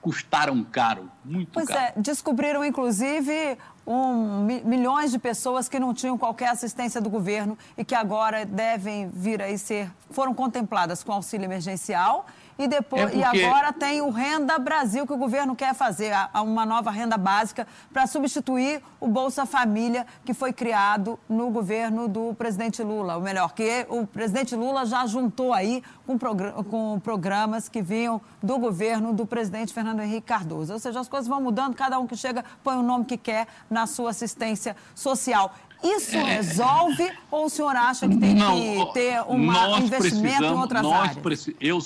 custaram 0.00 0.62
caro, 0.64 1.10
muito 1.24 1.52
pois 1.52 1.68
caro. 1.68 1.80
Pois 1.80 1.96
é, 1.96 2.00
descobriram 2.00 2.64
inclusive 2.64 3.56
um, 3.86 4.44
milhões 4.64 5.10
de 5.10 5.18
pessoas 5.18 5.68
que 5.68 5.78
não 5.78 5.92
tinham 5.92 6.16
qualquer 6.16 6.48
assistência 6.48 7.00
do 7.00 7.10
governo 7.10 7.56
e 7.76 7.84
que 7.84 7.94
agora 7.94 8.44
devem 8.46 9.08
vir 9.10 9.42
a 9.42 9.58
ser, 9.58 9.90
foram 10.10 10.34
contempladas 10.34 11.02
com 11.02 11.12
auxílio 11.12 11.44
emergencial 11.44 12.26
e, 12.60 12.68
depois, 12.68 13.02
é 13.02 13.06
porque... 13.06 13.38
e 13.38 13.46
agora 13.46 13.72
tem 13.72 14.02
o 14.02 14.10
Renda 14.10 14.58
Brasil 14.58 15.06
que 15.06 15.12
o 15.14 15.16
governo 15.16 15.56
quer 15.56 15.74
fazer, 15.74 16.12
uma 16.34 16.66
nova 16.66 16.90
renda 16.90 17.16
básica 17.16 17.66
para 17.90 18.06
substituir 18.06 18.82
o 19.00 19.08
Bolsa 19.08 19.46
Família 19.46 20.06
que 20.26 20.34
foi 20.34 20.52
criado 20.52 21.18
no 21.26 21.48
governo 21.48 22.06
do 22.06 22.34
presidente 22.34 22.82
Lula. 22.82 23.16
Ou 23.16 23.22
melhor, 23.22 23.54
que 23.54 23.86
o 23.88 24.06
presidente 24.06 24.54
Lula 24.54 24.84
já 24.84 25.06
juntou 25.06 25.54
aí 25.54 25.82
com, 26.06 26.18
com 26.64 27.00
programas 27.00 27.66
que 27.66 27.80
vinham 27.80 28.20
do 28.42 28.58
governo 28.58 29.14
do 29.14 29.24
presidente 29.24 29.72
Fernando 29.72 30.00
Henrique 30.00 30.26
Cardoso. 30.26 30.74
Ou 30.74 30.78
seja, 30.78 31.00
as 31.00 31.08
coisas 31.08 31.26
vão 31.26 31.40
mudando, 31.40 31.74
cada 31.74 31.98
um 31.98 32.06
que 32.06 32.14
chega 32.14 32.44
põe 32.62 32.76
o 32.76 32.82
nome 32.82 33.06
que 33.06 33.16
quer 33.16 33.46
na 33.70 33.86
sua 33.86 34.10
assistência 34.10 34.76
social. 34.94 35.54
Isso 35.82 36.14
é... 36.14 36.36
resolve 36.36 37.10
ou 37.30 37.46
o 37.46 37.48
senhor 37.48 37.74
acha 37.74 38.06
que 38.06 38.16
tem 38.18 38.34
Não, 38.34 38.54
que 38.54 38.92
ter 38.92 39.22
um 39.22 39.78
investimento 39.78 40.44
em 40.44 40.52
outras 40.52 40.84
áreas? 40.84 41.48
Eu 41.58 41.80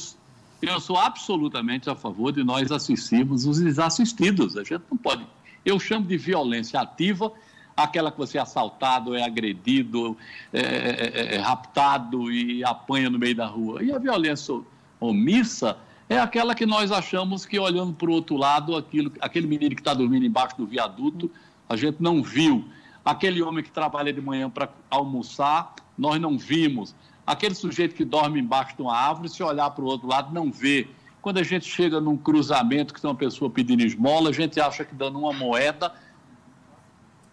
eu 0.68 0.80
sou 0.80 0.96
absolutamente 0.96 1.88
a 1.90 1.94
favor 1.94 2.32
de 2.32 2.44
nós 2.44 2.70
assistirmos 2.70 3.46
os 3.46 3.60
desassistidos. 3.60 4.56
A 4.56 4.64
gente 4.64 4.82
não 4.90 4.98
pode. 4.98 5.26
Eu 5.64 5.78
chamo 5.78 6.06
de 6.06 6.16
violência 6.16 6.80
ativa 6.80 7.32
aquela 7.76 8.10
que 8.10 8.18
você 8.18 8.38
é 8.38 8.40
assaltado, 8.40 9.14
é 9.14 9.24
agredido, 9.24 10.16
é, 10.52 10.60
é, 10.60 11.12
é, 11.14 11.34
é 11.36 11.38
raptado 11.38 12.30
e 12.30 12.64
apanha 12.64 13.10
no 13.10 13.18
meio 13.18 13.34
da 13.34 13.46
rua. 13.46 13.82
E 13.82 13.92
a 13.92 13.98
violência 13.98 14.60
omissa 15.00 15.76
é 16.08 16.18
aquela 16.18 16.54
que 16.54 16.66
nós 16.66 16.92
achamos 16.92 17.44
que, 17.44 17.58
olhando 17.58 17.92
para 17.92 18.08
o 18.08 18.12
outro 18.12 18.36
lado, 18.36 18.76
aquilo, 18.76 19.12
aquele 19.20 19.46
menino 19.46 19.74
que 19.74 19.80
está 19.80 19.94
dormindo 19.94 20.24
embaixo 20.24 20.56
do 20.56 20.66
viaduto, 20.66 21.30
a 21.68 21.76
gente 21.76 21.96
não 22.00 22.22
viu. 22.22 22.64
Aquele 23.04 23.42
homem 23.42 23.62
que 23.62 23.70
trabalha 23.70 24.12
de 24.12 24.20
manhã 24.20 24.48
para 24.48 24.68
almoçar, 24.90 25.74
nós 25.96 26.20
não 26.20 26.38
vimos. 26.38 26.94
Aquele 27.26 27.54
sujeito 27.54 27.94
que 27.94 28.04
dorme 28.04 28.40
embaixo 28.40 28.76
de 28.76 28.82
uma 28.82 28.96
árvore, 28.96 29.28
se 29.28 29.42
olhar 29.42 29.70
para 29.70 29.84
o 29.84 29.86
outro 29.86 30.06
lado, 30.06 30.32
não 30.32 30.52
vê. 30.52 30.88
Quando 31.22 31.38
a 31.38 31.42
gente 31.42 31.64
chega 31.64 32.00
num 32.00 32.16
cruzamento 32.16 32.92
que 32.92 33.00
tem 33.00 33.08
uma 33.08 33.16
pessoa 33.16 33.50
pedindo 33.50 33.82
esmola, 33.82 34.28
a 34.28 34.32
gente 34.32 34.60
acha 34.60 34.84
que 34.84 34.94
dando 34.94 35.18
uma 35.18 35.32
moeda 35.32 35.92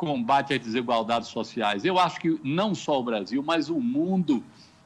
combate 0.01 0.56
as 0.56 0.60
desigualdades 0.60 1.30
sociais. 1.30 1.86
Eu 1.86 1.99
acho 1.99 2.19
que 2.19 2.39
não 2.43 2.73
só 2.73 2.99
o 2.99 3.04
Brasil, 3.04 3.43
mas 3.43 3.69
o 3.69 3.80
mundo, 3.80 4.43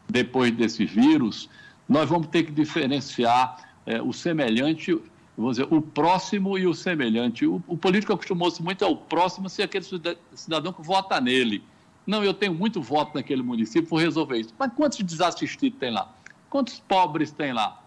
depois 0.10 0.52
desse 0.52 0.84
vírus, 0.84 1.50
nós 1.88 2.10
vamos 2.10 2.28
ter 2.28 2.44
que 2.44 2.52
diferenciar 2.52 3.56
é, 3.86 4.02
o 4.02 4.12
semelhante, 4.12 4.94
vamos 5.38 5.56
dizer, 5.56 5.74
o 5.74 5.82
próximo 5.82 6.58
e 6.58 6.68
o 6.68 6.74
semelhante. 6.74 7.46
O, 7.46 7.64
o 7.66 7.78
político 7.78 8.12
acostumou-se 8.12 8.62
muito 8.62 8.84
ao 8.84 8.98
próximo 8.98 9.48
ser 9.48 9.64
aquele 9.64 9.86
cidadão 10.34 10.74
que 10.74 10.82
vota 10.82 11.22
nele. 11.22 11.64
Não, 12.06 12.24
eu 12.24 12.34
tenho 12.34 12.54
muito 12.54 12.82
voto 12.82 13.16
naquele 13.16 13.42
município, 13.42 13.90
vou 13.90 14.00
resolver 14.00 14.38
isso. 14.38 14.54
Mas 14.58 14.72
quantos 14.74 15.00
desassistidos 15.00 15.80
tem 15.80 15.92
lá? 15.92 16.14
Quantos 16.50 16.80
pobres 16.80 17.32
tem 17.32 17.52
lá? 17.52 17.84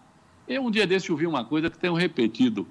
Eu 0.47 0.63
um 0.65 0.71
dia 0.71 0.85
desse 0.85 1.11
ouvi 1.11 1.25
uma 1.25 1.45
coisa 1.45 1.69
que 1.69 1.77
tenho 1.77 1.93
repetido. 1.93 2.67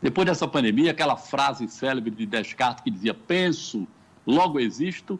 Depois 0.00 0.26
dessa 0.26 0.48
pandemia, 0.48 0.90
aquela 0.90 1.16
frase 1.16 1.68
célebre 1.68 2.10
de 2.10 2.26
Descartes 2.26 2.82
que 2.82 2.90
dizia 2.90 3.14
penso, 3.14 3.86
logo 4.26 4.58
existo, 4.58 5.18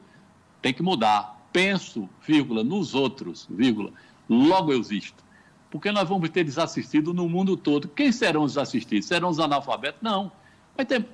tem 0.60 0.74
que 0.74 0.82
mudar. 0.82 1.40
Penso, 1.52 2.08
vírgula, 2.26 2.64
nos 2.64 2.94
outros, 2.94 3.46
vírgula, 3.48 3.92
logo 4.28 4.72
eu 4.72 4.80
existo. 4.80 5.22
Porque 5.70 5.92
nós 5.92 6.08
vamos 6.08 6.28
ter 6.30 6.42
desassistido 6.42 7.14
no 7.14 7.28
mundo 7.28 7.56
todo. 7.56 7.88
Quem 7.88 8.10
serão 8.10 8.42
os 8.42 8.58
assistidos? 8.58 9.06
Serão 9.06 9.28
os 9.28 9.38
analfabetos? 9.38 10.00
Não. 10.02 10.32
Vai 10.76 10.84
ter 10.84 11.06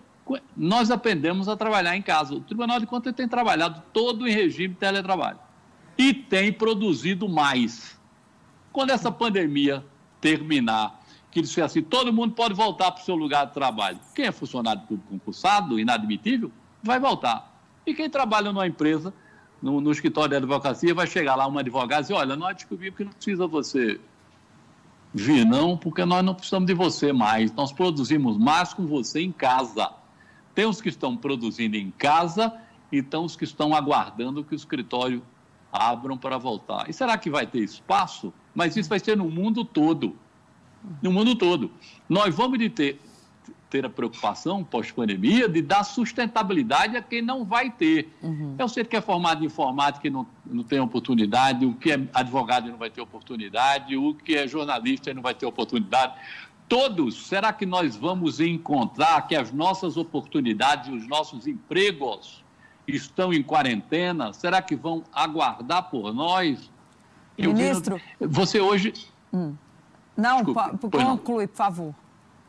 nós 0.56 0.90
aprendemos 0.90 1.48
a 1.48 1.56
trabalhar 1.56 1.96
em 1.96 2.02
casa. 2.02 2.34
O 2.34 2.40
Tribunal 2.40 2.80
de 2.80 2.86
Contas 2.86 3.14
tem 3.14 3.28
trabalhado 3.28 3.82
todo 3.92 4.26
em 4.26 4.32
regime 4.32 4.74
de 4.74 4.80
teletrabalho 4.80 5.38
e 5.96 6.14
tem 6.14 6.52
produzido 6.52 7.28
mais. 7.28 7.98
Quando 8.72 8.90
essa 8.90 9.10
pandemia 9.10 9.84
terminar, 10.20 11.00
que 11.30 11.42
disser 11.42 11.64
assim, 11.64 11.82
todo 11.82 12.12
mundo 12.12 12.34
pode 12.34 12.54
voltar 12.54 12.90
para 12.90 13.02
o 13.02 13.04
seu 13.04 13.14
lugar 13.14 13.46
de 13.46 13.54
trabalho. 13.54 13.98
Quem 14.14 14.26
é 14.26 14.32
funcionário 14.32 14.82
público 14.82 15.08
concursado, 15.10 15.78
inadmitível, 15.78 16.50
vai 16.82 16.98
voltar. 16.98 17.54
E 17.86 17.94
quem 17.94 18.08
trabalha 18.08 18.52
numa 18.52 18.66
empresa, 18.66 19.12
no, 19.62 19.80
no 19.80 19.90
escritório 19.90 20.30
de 20.30 20.36
advocacia, 20.36 20.94
vai 20.94 21.06
chegar 21.06 21.34
lá 21.34 21.46
um 21.46 21.58
advogado 21.58 22.00
e 22.00 22.02
dizer, 22.02 22.14
olha, 22.14 22.36
nós 22.36 22.54
descobrimos 22.56 22.96
que 22.96 23.04
não 23.04 23.12
precisa 23.12 23.46
você 23.46 24.00
vir 25.12 25.44
não, 25.44 25.76
porque 25.76 26.04
nós 26.04 26.24
não 26.24 26.34
precisamos 26.34 26.66
de 26.66 26.74
você 26.74 27.12
mais. 27.12 27.52
Nós 27.52 27.72
produzimos 27.72 28.36
mais 28.36 28.72
com 28.72 28.86
você 28.86 29.20
em 29.20 29.32
casa. 29.32 29.90
Tem 30.58 30.66
os 30.66 30.80
que 30.80 30.88
estão 30.88 31.16
produzindo 31.16 31.76
em 31.76 31.88
casa 31.92 32.52
e 32.90 33.00
tem 33.00 33.20
os 33.20 33.36
que 33.36 33.44
estão 33.44 33.72
aguardando 33.72 34.42
que 34.42 34.52
o 34.52 34.56
escritório 34.56 35.22
abram 35.72 36.18
para 36.18 36.36
voltar. 36.36 36.90
E 36.90 36.92
será 36.92 37.16
que 37.16 37.30
vai 37.30 37.46
ter 37.46 37.60
espaço? 37.60 38.34
Mas 38.52 38.76
isso 38.76 38.88
vai 38.88 38.98
ser 38.98 39.16
no 39.16 39.30
mundo 39.30 39.64
todo. 39.64 40.16
No 41.00 41.12
mundo 41.12 41.36
todo. 41.36 41.70
Nós 42.08 42.34
vamos 42.34 42.58
de 42.58 42.68
ter, 42.68 43.00
ter 43.70 43.86
a 43.86 43.88
preocupação 43.88 44.64
pós-pandemia 44.64 45.48
de 45.48 45.62
dar 45.62 45.84
sustentabilidade 45.84 46.96
a 46.96 47.02
quem 47.02 47.22
não 47.22 47.44
vai 47.44 47.70
ter. 47.70 48.12
Uhum. 48.20 48.56
É 48.58 48.64
o 48.64 48.68
ser 48.68 48.88
que 48.88 48.96
é 48.96 49.00
formado 49.00 49.44
em 49.44 49.46
informática 49.46 50.08
e 50.08 50.10
não, 50.10 50.26
não 50.44 50.64
tem 50.64 50.80
oportunidade, 50.80 51.64
o 51.64 51.74
que 51.74 51.92
é 51.92 52.08
advogado 52.12 52.66
e 52.66 52.72
não 52.72 52.78
vai 52.78 52.90
ter 52.90 53.00
oportunidade, 53.00 53.96
o 53.96 54.12
que 54.12 54.34
é 54.34 54.48
jornalista 54.48 55.12
e 55.12 55.14
não 55.14 55.22
vai 55.22 55.36
ter 55.36 55.46
oportunidade 55.46 56.14
todos, 56.68 57.26
será 57.26 57.52
que 57.52 57.64
nós 57.64 57.96
vamos 57.96 58.40
encontrar 58.40 59.26
que 59.26 59.34
as 59.34 59.50
nossas 59.52 59.96
oportunidades, 59.96 60.92
os 60.92 61.08
nossos 61.08 61.46
empregos 61.46 62.44
estão 62.86 63.32
em 63.32 63.42
quarentena? 63.42 64.32
Será 64.32 64.60
que 64.60 64.76
vão 64.76 65.02
aguardar 65.12 65.90
por 65.90 66.12
nós? 66.12 66.70
Ministro. 67.36 68.00
Vi, 68.20 68.26
você 68.26 68.60
hoje. 68.60 68.92
Hum. 69.32 69.54
Não, 70.16 70.42
Desculpe, 70.42 70.90
conclui, 70.90 71.46
por 71.46 71.56
favor. 71.56 71.94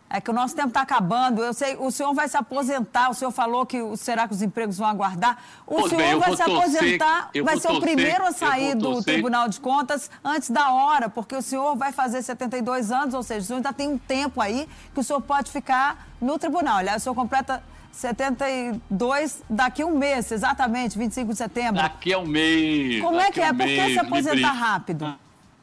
É 0.10 0.20
que 0.20 0.32
o 0.32 0.34
nosso 0.34 0.56
tempo 0.56 0.70
está 0.70 0.82
acabando. 0.82 1.44
Eu 1.44 1.54
sei, 1.54 1.76
o 1.80 1.92
senhor 1.92 2.14
vai 2.16 2.28
se 2.28 2.36
aposentar. 2.36 3.12
O 3.12 3.14
senhor 3.14 3.32
falou 3.32 3.66
que 3.66 3.78
será 3.96 4.28
que 4.28 4.34
os 4.34 4.42
empregos 4.42 4.78
vão 4.78 4.88
aguardar. 4.88 5.38
O 5.68 5.76
pois 5.76 5.90
senhor 5.90 6.02
bem, 6.02 6.18
vai 6.18 6.36
se 6.36 6.42
aposentar, 6.42 7.30
vai 7.44 7.60
ser 7.60 7.72
o 7.72 7.80
primeiro 7.80 8.26
a 8.26 8.32
sair 8.32 8.76
do 8.76 9.04
Tribunal 9.04 9.48
de 9.48 9.60
Contas 9.60 10.10
antes 10.24 10.50
da 10.50 10.72
hora, 10.72 11.10
porque 11.10 11.36
o 11.36 11.42
senhor 11.42 11.76
vai 11.76 11.92
fazer 11.92 12.24
72 12.24 12.92
anos, 12.92 13.14
ou 13.14 13.22
seja, 13.22 13.42
o 13.42 13.44
senhor 13.44 13.58
ainda 13.58 13.72
tem 13.72 13.88
um 13.88 13.98
tempo 13.98 14.42
aí 14.42 14.68
que 14.94 15.00
o 15.00 15.04
senhor 15.04 15.22
pode 15.22 15.52
ficar 15.52 16.08
no 16.20 16.40
tribunal. 16.40 16.78
Aliás, 16.78 17.02
o 17.02 17.04
senhor 17.04 17.16
completa 17.16 17.62
72 17.92 19.44
daqui 19.50 19.82
a 19.82 19.86
um 19.86 19.98
mês, 19.98 20.32
exatamente, 20.32 20.98
25 20.98 21.32
de 21.32 21.38
setembro. 21.38 21.82
Daqui 21.82 22.14
a 22.14 22.20
um 22.20 22.26
mês. 22.26 23.02
Como 23.02 23.20
é 23.20 23.32
que 23.32 23.42
é? 23.42 23.52
Um 23.52 23.58
Por 23.58 23.66
que 23.66 23.94
se 23.94 24.00
aposentar 24.00 24.52
rápido? 24.54 25.20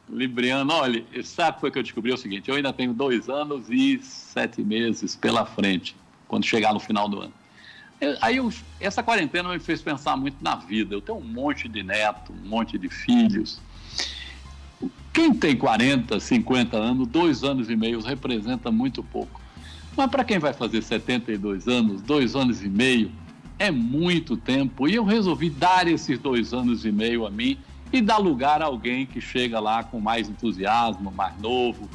Libriano, 0.09 0.73
olha, 0.73 1.03
sabe 1.23 1.57
o 1.61 1.71
que 1.71 1.77
eu 1.77 1.83
descobri? 1.83 2.11
É 2.11 2.13
o 2.13 2.17
seguinte, 2.17 2.49
eu 2.49 2.55
ainda 2.55 2.71
tenho 2.71 2.93
dois 2.93 3.27
anos 3.27 3.69
e 3.69 3.99
sete 4.01 4.63
meses 4.63 5.15
pela 5.15 5.45
frente, 5.45 5.95
quando 6.27 6.45
chegar 6.45 6.73
no 6.73 6.79
final 6.79 7.09
do 7.09 7.21
ano. 7.21 7.33
Aí 8.21 8.37
eu, 8.37 8.53
essa 8.79 9.01
quarentena 9.01 9.49
me 9.49 9.59
fez 9.59 9.81
pensar 9.81 10.15
muito 10.15 10.37
na 10.41 10.55
vida. 10.55 10.93
Eu 10.93 11.01
tenho 11.01 11.17
um 11.17 11.23
monte 11.23 11.67
de 11.67 11.81
neto, 11.81 12.31
um 12.31 12.47
monte 12.47 12.77
de 12.77 12.89
filhos. 12.89 13.59
Quem 15.11 15.33
tem 15.33 15.57
40, 15.57 16.19
50 16.19 16.77
anos, 16.77 17.07
dois 17.07 17.43
anos 17.43 17.69
e 17.69 17.75
meio 17.75 17.99
representa 17.99 18.71
muito 18.71 19.03
pouco. 19.03 19.41
Mas 19.95 20.11
para 20.11 20.23
quem 20.23 20.37
vai 20.37 20.53
fazer 20.53 20.83
72 20.83 21.67
anos, 21.67 22.01
dois 22.03 22.35
anos 22.35 22.63
e 22.63 22.69
meio, 22.69 23.11
é 23.57 23.71
muito 23.71 24.37
tempo. 24.37 24.87
E 24.87 24.93
eu 24.93 25.03
resolvi 25.03 25.49
dar 25.49 25.87
esses 25.87 26.19
dois 26.19 26.53
anos 26.53 26.85
e 26.85 26.91
meio 26.91 27.25
a 27.25 27.31
mim 27.31 27.57
e 27.91 28.01
dar 28.01 28.17
lugar 28.17 28.61
a 28.61 28.65
alguém 28.65 29.05
que 29.05 29.21
chega 29.21 29.59
lá 29.59 29.83
com 29.83 29.99
mais 29.99 30.29
entusiasmo, 30.29 31.11
mais 31.11 31.37
novo, 31.39 31.89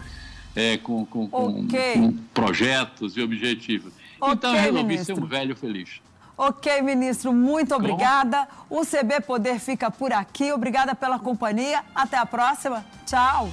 é, 0.55 0.77
com, 0.77 1.05
com, 1.05 1.25
okay. 1.33 1.95
com, 1.95 2.13
projetos 2.35 3.17
e 3.17 3.23
objetivos. 3.23 3.93
Okay, 4.21 4.35
então, 4.35 4.55
eu 4.55 4.61
resolvi 4.61 4.85
ministro. 4.85 5.17
ser 5.17 5.23
um 5.23 5.27
velho 5.27 5.57
feliz. 5.57 6.01
Ok, 6.37 6.83
ministro, 6.83 7.33
muito 7.33 7.75
obrigada. 7.75 8.49
O 8.69 8.85
CB 8.85 9.21
Poder 9.21 9.59
fica 9.59 9.91
por 9.91 10.13
aqui. 10.13 10.53
Obrigada 10.53 10.95
pela 10.95 11.19
companhia. 11.19 11.85
Até 11.95 12.17
a 12.17 12.27
próxima. 12.27 12.85
Tchau. 13.07 13.49